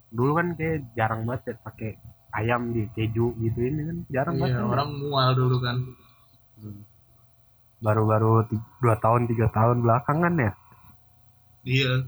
Dulu 0.10 0.32
kan 0.34 0.48
kayak 0.54 0.88
jarang 0.94 1.24
banget 1.24 1.44
ya 1.46 1.56
pakai 1.60 1.92
ayam 2.30 2.70
di 2.70 2.86
keju 2.90 3.34
gitu 3.36 3.60
ini 3.60 3.82
kan 3.84 3.98
jarang 4.08 4.36
iya 4.36 4.42
banget. 4.42 4.58
kan. 4.58 4.68
orang 4.70 4.90
mual 4.96 5.30
dulu 5.34 5.58
kan 5.60 5.78
Hmm. 6.58 6.82
Baru-baru 7.78 8.50
dua 8.80 8.98
tahun 8.98 9.26
tiga 9.26 9.46
tahun 9.48 9.80
belakangan 9.80 10.34
ya. 10.36 10.52
iya 11.62 12.02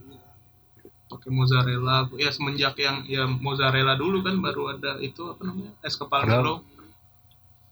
pakai 1.06 1.30
mozzarella 1.30 2.10
ya 2.16 2.30
semenjak 2.30 2.74
yang 2.76 3.02
ya 3.04 3.26
mozzarella 3.26 3.94
dulu 3.94 4.22
kan 4.22 4.38
baru 4.38 4.72
ada 4.72 4.98
itu 5.00 5.26
apa 5.28 5.42
namanya 5.44 5.74
es 5.80 5.94
kepal 5.94 6.22
Ada. 6.22 6.30
Milo 6.36 6.56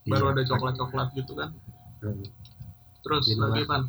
baru 0.05 0.25
Iya. 0.25 0.33
ada 0.33 0.41
coklat 0.45 0.73
coklat 0.75 1.07
gitu 1.13 1.33
kan 1.33 1.49
Hmm. 1.97 2.21
terus 2.99 3.25
Ini 3.25 3.37
lagi 3.39 3.61
mah. 3.61 3.65
pan 3.67 3.81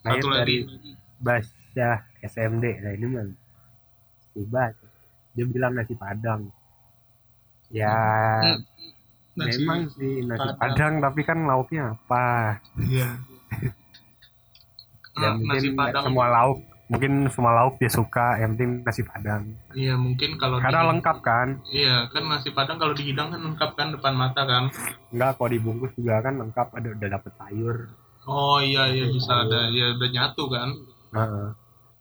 satu 0.00 0.26
dari 0.30 0.56
lagi 0.64 0.90
Basya 1.18 1.90
SMD. 2.22 2.64
Nah 2.78 2.92
ini 2.94 3.06
mah 3.06 3.24
Bas. 4.46 4.72
Dia 5.32 5.44
bilang 5.44 5.72
nasi 5.72 5.94
padang. 5.94 6.50
Ya 7.68 7.94
Hmm, 8.40 8.58
nasi 9.36 9.62
memang 9.62 9.86
sih 9.90 10.22
nasi 10.22 10.42
Padang. 10.42 10.58
padang. 10.58 10.94
tapi 11.00 11.20
kan 11.22 11.38
lauknya 11.40 11.94
apa? 11.94 12.58
iya 12.80 13.08
Ya 15.12 15.26
Ah, 15.26 15.34
mungkin 15.34 15.48
nasi 15.50 15.68
padang 15.72 16.02
semua 16.04 16.26
lauk 16.28 16.58
mungkin 16.86 17.12
semua 17.28 17.52
lauk 17.54 17.74
dia 17.76 17.86
suka. 17.88 18.34
Yang 18.36 18.50
penting 18.52 18.70
nasi 18.80 19.02
padang. 19.02 19.42
iya 19.72 19.94
mungkin 19.94 20.34
kalau 20.34 20.58
Karena 20.58 20.82
di- 20.82 20.88
lengkap 20.90 21.16
kan. 21.20 21.48
iya 21.68 21.96
kan 22.08 22.22
nasi 22.26 22.50
padang 22.50 22.76
kalau 22.76 22.90
dihidang 22.90 23.28
kan 23.28 23.40
lengkap 23.40 23.70
kan 23.72 23.88
depan 23.90 24.12
mata 24.12 24.42
kan 24.42 24.64
Enggak 25.08 25.36
kalau 25.36 25.48
dibungkus 25.48 25.94
juga 25.94 26.18
kan 26.20 26.34
lengkap 26.36 26.68
ada 26.72 26.88
udah 26.90 27.08
dapet 27.12 27.32
sayur. 27.36 27.76
oh 28.22 28.58
iya 28.58 28.86
iya 28.88 29.06
bisa 29.08 29.32
ada 29.40 29.66
ya 29.68 29.90
udah 29.92 30.08
nyatu 30.08 30.44
kan 30.46 30.68
Heeh. 31.12 31.48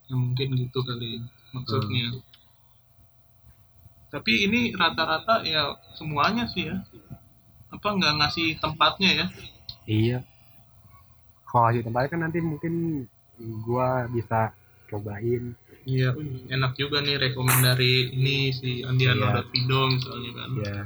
ya 0.06 0.16
mungkin 0.16 0.48
gitu 0.56 0.80
kali 0.80 1.22
maksudnya 1.52 2.10
Hmm. 2.10 2.22
Tapi 4.10 4.46
ini 4.46 4.74
rata-rata 4.74 5.42
ya 5.44 5.70
semuanya 5.94 6.46
sih 6.46 6.66
ya 6.66 6.82
apa 7.70 7.88
nggak 7.88 8.14
ngasih 8.18 8.58
tempatnya 8.58 9.12
ya 9.16 9.28
Iya. 9.86 10.20
Kalau 11.44 11.74
di 11.74 11.82
tempatnya 11.82 12.10
kan 12.10 12.22
nanti 12.22 12.38
mungkin 12.40 13.06
gua 13.64 14.06
bisa 14.06 14.54
cobain. 14.86 15.58
iya 15.82 16.14
enak 16.48 16.74
juga 16.76 17.02
nih 17.02 17.18
rekomend 17.18 17.66
dari 17.66 18.14
ini 18.14 18.54
si 18.54 18.82
Andiano 18.82 19.26
Iya. 19.26 19.34
Davido 19.42 19.80
misalnya 19.88 20.32
kan 20.36 20.50
Ya. 20.60 20.78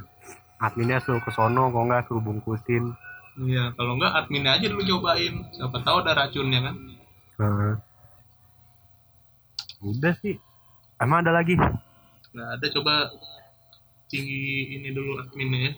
Adminnya 0.56 0.96
suruh 1.00 1.20
ke 1.20 1.28
sono, 1.28 1.68
kok 1.68 1.84
nggak 1.84 2.04
suruh 2.08 2.22
bungkusin. 2.22 2.96
iya 3.44 3.74
kalau 3.74 3.98
nggak 3.98 4.12
adminnya 4.14 4.56
aja 4.56 4.66
dulu 4.68 4.84
cobain 4.96 5.44
siapa 5.52 5.76
tahu 5.80 5.96
ada 6.00 6.12
racunnya 6.14 6.60
kan 6.62 6.76
Heeh. 7.34 7.74
Udah 9.82 10.14
sih. 10.16 10.40
Emang 10.96 11.20
ada 11.20 11.34
lagi? 11.34 11.58
Nggak 12.34 12.48
ada 12.58 12.66
coba 12.74 12.94
tinggi 14.10 14.42
ini 14.74 14.90
dulu 14.90 15.22
adminnya 15.22 15.60
ya 15.64 15.72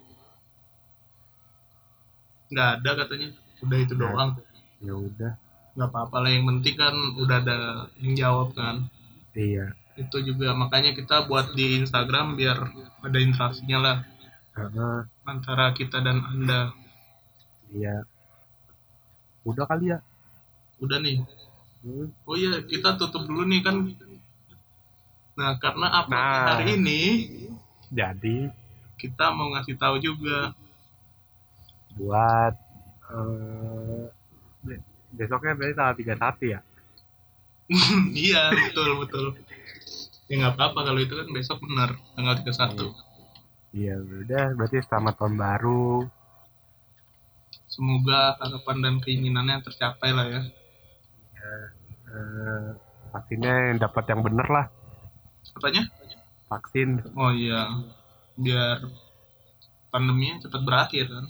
nggak 2.46 2.68
ada 2.80 2.90
katanya 3.04 3.28
udah 3.60 3.78
itu 3.78 3.94
doang 3.94 4.30
Ya 4.78 4.92
udah. 4.92 5.32
nggak 5.72 5.88
apa-apa 5.88 6.16
lah 6.20 6.30
yang 6.30 6.44
penting 6.46 6.76
kan 6.76 6.94
udah 7.16 7.36
ada 7.42 7.56
yang 8.00 8.12
jawab 8.14 8.52
kan 8.52 8.88
Iya. 9.36 9.76
itu 9.96 10.16
juga 10.22 10.52
makanya 10.52 10.92
kita 10.92 11.24
buat 11.24 11.52
di 11.52 11.80
Instagram 11.80 12.36
biar 12.36 12.56
ada 13.02 13.18
interaksinya 13.18 13.78
lah 13.80 13.96
Heeh. 14.56 14.98
antara 15.24 15.72
kita 15.72 16.00
dan 16.00 16.20
anda 16.22 16.72
Iya. 17.68 18.04
Udah 19.42 19.64
kali 19.64 19.92
ya. 19.92 19.98
udah 20.78 20.98
nih 21.00 21.20
Hmm. 21.80 22.10
oh 22.26 22.34
iya 22.34 22.66
kita 22.66 22.98
tutup 22.98 23.30
dulu 23.30 23.46
nih 23.46 23.62
kan 23.62 23.94
nah 25.37 25.53
karena 25.61 25.87
apa 25.92 26.11
Nah. 26.11 26.44
hari 26.57 26.81
ini 26.81 27.03
Jadi. 27.92 28.49
kita 28.96 29.29
mau 29.31 29.53
ngasih 29.53 29.77
tahu 29.77 30.01
juga. 30.01 30.57
Buat 31.94 32.55
be- 34.64 34.83
besoknya 35.12 35.53
berarti 35.53 35.75
tanggal 35.77 35.94
31 35.94 36.44
ya. 36.49 36.61
iya 38.16 38.42
betul 38.51 38.96
betul. 38.99 39.27
Ya 40.27 40.35
nggak 40.40 40.55
apa-apa 40.57 40.81
kalau 40.83 40.99
itu 40.99 41.14
kan 41.14 41.29
besok 41.31 41.62
benar 41.62 41.94
tanggal 42.16 42.35
31 42.40 42.90
Iya, 43.70 44.01
udah 44.01 44.57
berarti 44.57 44.81
selamat 44.81 45.14
tahun 45.20 45.37
baru. 45.37 46.09
semoga 47.68 48.40
harapan 48.40 48.77
dan 48.81 48.94
keinginannya 49.05 49.61
tercapai 49.61 50.09
lah 50.09 50.25
ya. 50.27 50.42
Eh, 52.09 52.68
vaksinnya 53.12 53.53
yang 53.68 53.79
dapat 53.79 54.05
yang 54.09 54.25
bener 54.25 54.49
lah 54.49 54.66
apanya 55.54 55.87
vaksin. 56.50 57.02
Oh 57.14 57.30
iya. 57.30 57.70
Biar 58.37 58.87
pandeminya 59.90 60.42
cepat 60.42 60.62
berakhir 60.62 61.06
kan? 61.09 61.24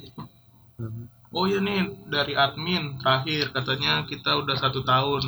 Hmm. 0.76 1.08
oh 1.32 1.48
iya 1.48 1.60
nih 1.64 2.08
dari 2.08 2.32
admin 2.36 3.00
terakhir. 3.00 3.52
Katanya 3.52 4.04
kita 4.08 4.36
udah 4.40 4.56
satu 4.56 4.80
tahun. 4.84 5.24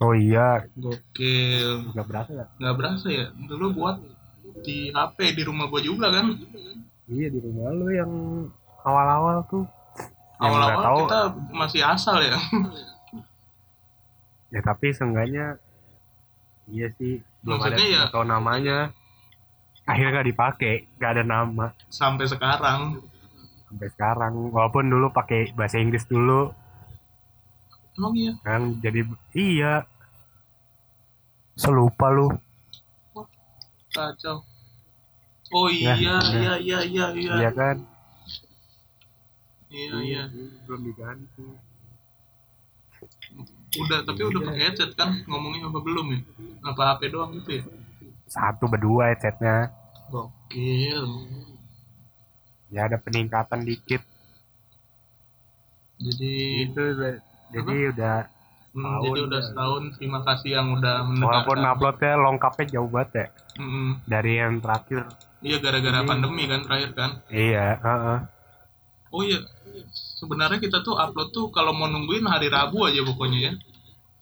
Oh 0.00 0.16
iya. 0.16 0.64
Gokil. 0.76 1.92
Nggak 1.92 2.06
berasa 2.08 2.30
ya? 2.32 2.46
Nggak 2.56 2.76
berasa 2.76 3.06
ya? 3.12 3.26
Dulu 3.36 3.66
buat 3.76 3.96
di 4.64 4.92
HP 4.92 5.36
di 5.36 5.42
rumah 5.44 5.68
gua 5.68 5.80
juga 5.84 6.08
kan? 6.12 6.36
Iya 7.10 7.28
di 7.28 7.40
rumah 7.42 7.72
lu 7.72 7.88
yang 7.92 8.12
awal-awal 8.84 9.44
tuh. 9.48 9.64
Awal-awal 10.40 10.84
tahu. 10.84 11.00
kita 11.04 11.20
masih 11.52 11.82
asal 11.84 12.16
ya. 12.24 12.40
Ya 14.50 14.60
tapi 14.66 14.90
seenggaknya 14.90 15.62
iya 16.70 16.88
sih 16.94 17.14
belum 17.40 17.56
ada 17.56 17.62
Maksudnya 17.68 17.86
ya- 17.86 17.98
nggak 18.00 18.12
tahu 18.12 18.24
namanya. 18.24 18.78
Akhirnya 19.82 20.10
nggak 20.12 20.28
dipakai 20.28 20.74
nggak 20.94 21.10
ada 21.10 21.24
nama. 21.24 21.66
Sampai 21.88 22.24
sekarang. 22.24 23.02
Sampai 23.66 23.88
sekarang 23.88 24.32
walaupun 24.48 24.86
dulu 24.86 25.10
pakai 25.10 25.50
bahasa 25.52 25.76
Inggris 25.76 26.04
dulu. 26.04 26.50
Emang 27.92 28.14
iya? 28.14 28.32
Kan 28.40 28.78
jadi 28.78 29.02
iya. 29.32 29.82
Selupa 31.54 32.08
lu. 32.08 32.30
Kacau. 33.90 34.46
Oh 35.50 35.66
Ya, 35.66 35.98
iya 35.98 36.14
ya. 36.16 36.16
iya 36.30 36.54
iya 36.56 36.78
iya 36.80 37.06
iya. 37.12 37.32
Iya 37.36 37.50
kan? 37.50 37.76
Iya 39.68 39.96
iya. 40.00 40.22
Belum 40.64 40.82
diganti 40.84 41.42
udah 43.78 43.98
tapi 44.02 44.20
udah 44.26 44.40
pakai 44.50 44.62
headset 44.70 44.90
kan? 44.98 45.22
Ngomongnya 45.30 45.70
apa 45.70 45.78
belum 45.78 46.06
ya? 46.10 46.20
Apa 46.66 46.80
HP 46.94 47.00
doang 47.14 47.30
gitu 47.38 47.62
ya? 47.62 47.64
Satu 48.26 48.66
berdua 48.66 49.14
headsetnya. 49.14 49.70
Gokil. 50.10 51.06
Ya 52.70 52.86
ada 52.86 52.98
peningkatan 52.98 53.62
dikit. 53.62 54.02
Jadi 56.00 56.32
itu 56.64 56.82
jadi 57.50 57.74
udah 57.92 58.16
hmm, 58.72 58.78
setahun 58.78 59.04
jadi 59.04 59.20
udah 59.26 59.40
ya. 59.40 59.46
setahun. 59.46 59.82
Terima 59.98 60.20
kasih 60.24 60.50
yang 60.56 60.66
udah 60.78 60.96
walaupun 61.06 61.58
uploadnya 61.60 62.12
lengkapnya 62.16 62.64
jauh 62.78 62.90
banget 62.90 63.10
ya. 63.12 63.26
Mm-mm. 63.60 63.88
dari 64.06 64.32
yang 64.40 64.58
terakhir. 64.62 65.04
Iya 65.40 65.56
gara-gara 65.60 66.00
pandemi 66.04 66.44
kan 66.48 66.60
terakhir 66.64 66.90
kan? 66.96 67.10
Iya 67.28 67.78
heeh. 67.80 68.18
oh 69.10 69.26
iya 69.26 69.42
sebenarnya 70.20 70.60
kita 70.60 70.84
tuh 70.84 71.00
upload 71.00 71.32
tuh 71.32 71.48
kalau 71.48 71.72
mau 71.72 71.88
nungguin 71.88 72.28
hari 72.28 72.52
Rabu 72.52 72.84
aja 72.84 73.00
pokoknya 73.00 73.38
ya. 73.40 73.52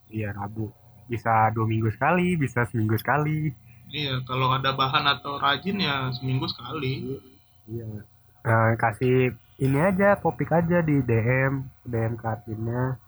Iya 0.08 0.28
Rabu. 0.30 0.70
Bisa 1.11 1.50
dua 1.50 1.66
minggu 1.66 1.90
sekali 1.90 2.38
bisa 2.38 2.62
seminggu 2.70 2.94
sekali. 2.94 3.50
Iya 3.90 4.22
kalau 4.22 4.54
ada 4.54 4.70
bahan 4.78 5.04
atau 5.18 5.42
rajin 5.42 5.82
ya 5.82 6.14
seminggu 6.14 6.46
sekali. 6.46 7.18
Iya. 7.66 8.06
Eh, 8.46 8.72
kasih 8.78 9.34
ini 9.58 9.78
aja 9.82 10.14
topik 10.14 10.54
aja 10.54 10.78
di 10.87 11.02
DM 11.02 11.66
DM 11.82 12.14
ke 12.14 12.26
adminnya 12.30 13.02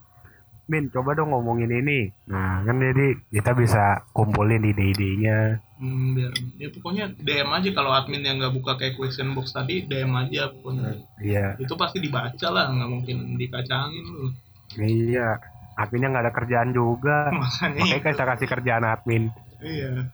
Min 0.71 0.87
coba 0.91 1.19
dong 1.19 1.35
ngomongin 1.35 1.71
ini. 1.71 2.11
Nah 2.31 2.63
kan 2.63 2.79
jadi 2.79 3.19
kita 3.31 3.55
bisa 3.59 4.07
kumpulin 4.15 4.63
ide-idenya 4.63 5.59
hmm, 5.81 6.07
biar 6.15 6.33
ya 6.61 6.69
pokoknya 6.69 7.05
DM 7.17 7.51
aja 7.51 7.69
kalau 7.73 7.91
admin 7.97 8.21
yang 8.21 8.37
nggak 8.37 8.53
buka 8.53 8.77
kayak 8.77 9.01
question 9.01 9.33
box 9.33 9.57
tadi 9.57 9.89
DM 9.89 10.13
aja 10.13 10.53
pokoknya. 10.53 11.01
Iya. 11.19 11.57
Itu 11.57 11.75
pasti 11.81 11.99
dibaca 11.99 12.47
lah 12.53 12.69
nggak 12.69 12.91
mungkin 12.93 13.41
dikacangin. 13.41 14.05
Lu 14.05 14.29
iya 14.77 15.41
adminnya 15.81 16.13
nggak 16.13 16.25
ada 16.29 16.35
kerjaan 16.37 16.71
juga. 16.77 17.31
Makanya 17.41 17.81
makanya 17.81 18.13
kita 18.13 18.25
kasih 18.37 18.49
kerjaan 18.49 18.85
admin. 18.85 19.25
Iya. 19.65 20.13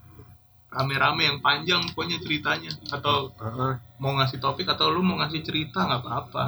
Rame-rame 0.71 1.23
yang 1.27 1.39
panjang 1.43 1.83
pokoknya 1.93 2.23
ceritanya. 2.23 2.73
Atau 2.95 3.35
Heeh. 3.43 3.73
mau 3.99 4.15
ngasih 4.17 4.39
topik 4.39 4.71
atau 4.71 4.95
lu 4.95 5.03
mau 5.03 5.19
ngasih 5.19 5.43
cerita 5.43 5.83
nggak 5.83 6.03
apa-apa. 6.07 6.45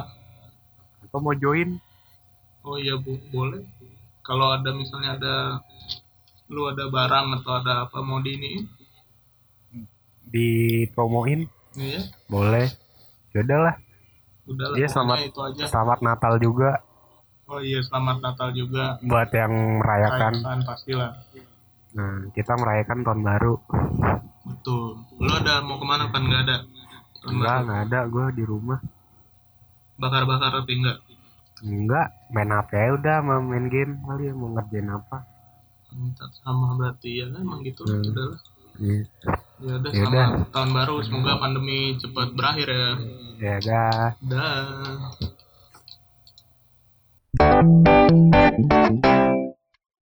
Atau 1.03 1.19
mau 1.19 1.35
join? 1.35 1.75
Oh 2.63 2.79
iya 2.79 2.95
bu 2.95 3.19
boleh. 3.33 3.67
Kalau 4.23 4.53
ada 4.53 4.69
misalnya 4.71 5.17
ada 5.17 5.35
lu 6.49 6.65
ada 6.69 6.89
barang 6.89 7.41
atau 7.41 7.51
ada 7.61 7.73
apa 7.85 8.01
mau 8.01 8.21
di 8.21 8.33
ini 8.33 8.78
dipromoin. 10.29 11.49
Iya. 11.73 12.01
Boleh. 12.25 12.67
Yaudah 13.31 13.59
lah 13.61 13.75
udah 14.45 14.65
lah 14.65 14.75
Iya, 14.75 14.87
pokoknya 14.87 14.89
selamat- 14.89 15.19
itu 15.23 15.39
aja. 15.39 15.63
selamat 15.67 15.99
Natal 16.01 16.33
juga. 16.39 16.71
Oh 17.45 17.59
iya 17.59 17.79
selamat 17.79 18.17
Natal 18.19 18.49
juga. 18.51 18.85
Buat 18.99 19.29
yang 19.31 19.53
merayakan. 19.77 20.33
Rayakan 20.35 20.59
pastilah. 20.65 21.11
Nah 21.91 22.29
kita 22.31 22.53
merayakan 22.55 22.97
tahun 23.01 23.21
baru. 23.21 23.53
Betul. 24.43 25.05
Lu 25.19 25.31
ada 25.31 25.61
mau 25.61 25.77
ke 25.77 25.85
mana? 25.85 26.09
Kan 26.09 26.25
nggak 26.25 26.41
ada? 26.43 26.57
Tahun 27.15 27.29
enggak 27.31 27.57
nggak 27.63 27.81
ada. 27.85 27.99
Gue 28.05 28.25
di 28.33 28.43
rumah. 28.43 28.79
Bakar-bakar 29.97 30.49
tapi 30.55 30.73
enggak? 30.77 30.97
Enggak 31.59 32.07
main 32.29 32.49
apa 32.49 32.73
ya 32.73 32.89
udah 32.95 33.17
mau 33.19 33.41
main 33.43 33.65
game. 33.67 34.01
Kali 34.01 34.29
ya 34.29 34.33
mau 34.33 34.49
ngerjain 34.49 34.89
apa? 34.89 35.17
Sama 36.41 36.73
berarti 36.73 37.21
ya 37.21 37.25
emang 37.29 37.61
gitu. 37.61 37.85
Hmm. 37.85 38.01
udah 38.03 38.25
lah. 38.33 38.39
Iya. 38.79 39.05
Ya 39.59 39.73
udah 39.79 39.91
Ya 39.91 40.03
selamat 40.07 40.51
tahun 40.55 40.69
baru. 40.75 40.95
Semoga 41.03 41.33
pandemi 41.39 41.95
cepat 41.99 42.31
berakhir 42.35 42.67
ya. 42.71 42.89
Ya 43.39 43.55
dah. 43.63 44.15
Dah 44.23 45.15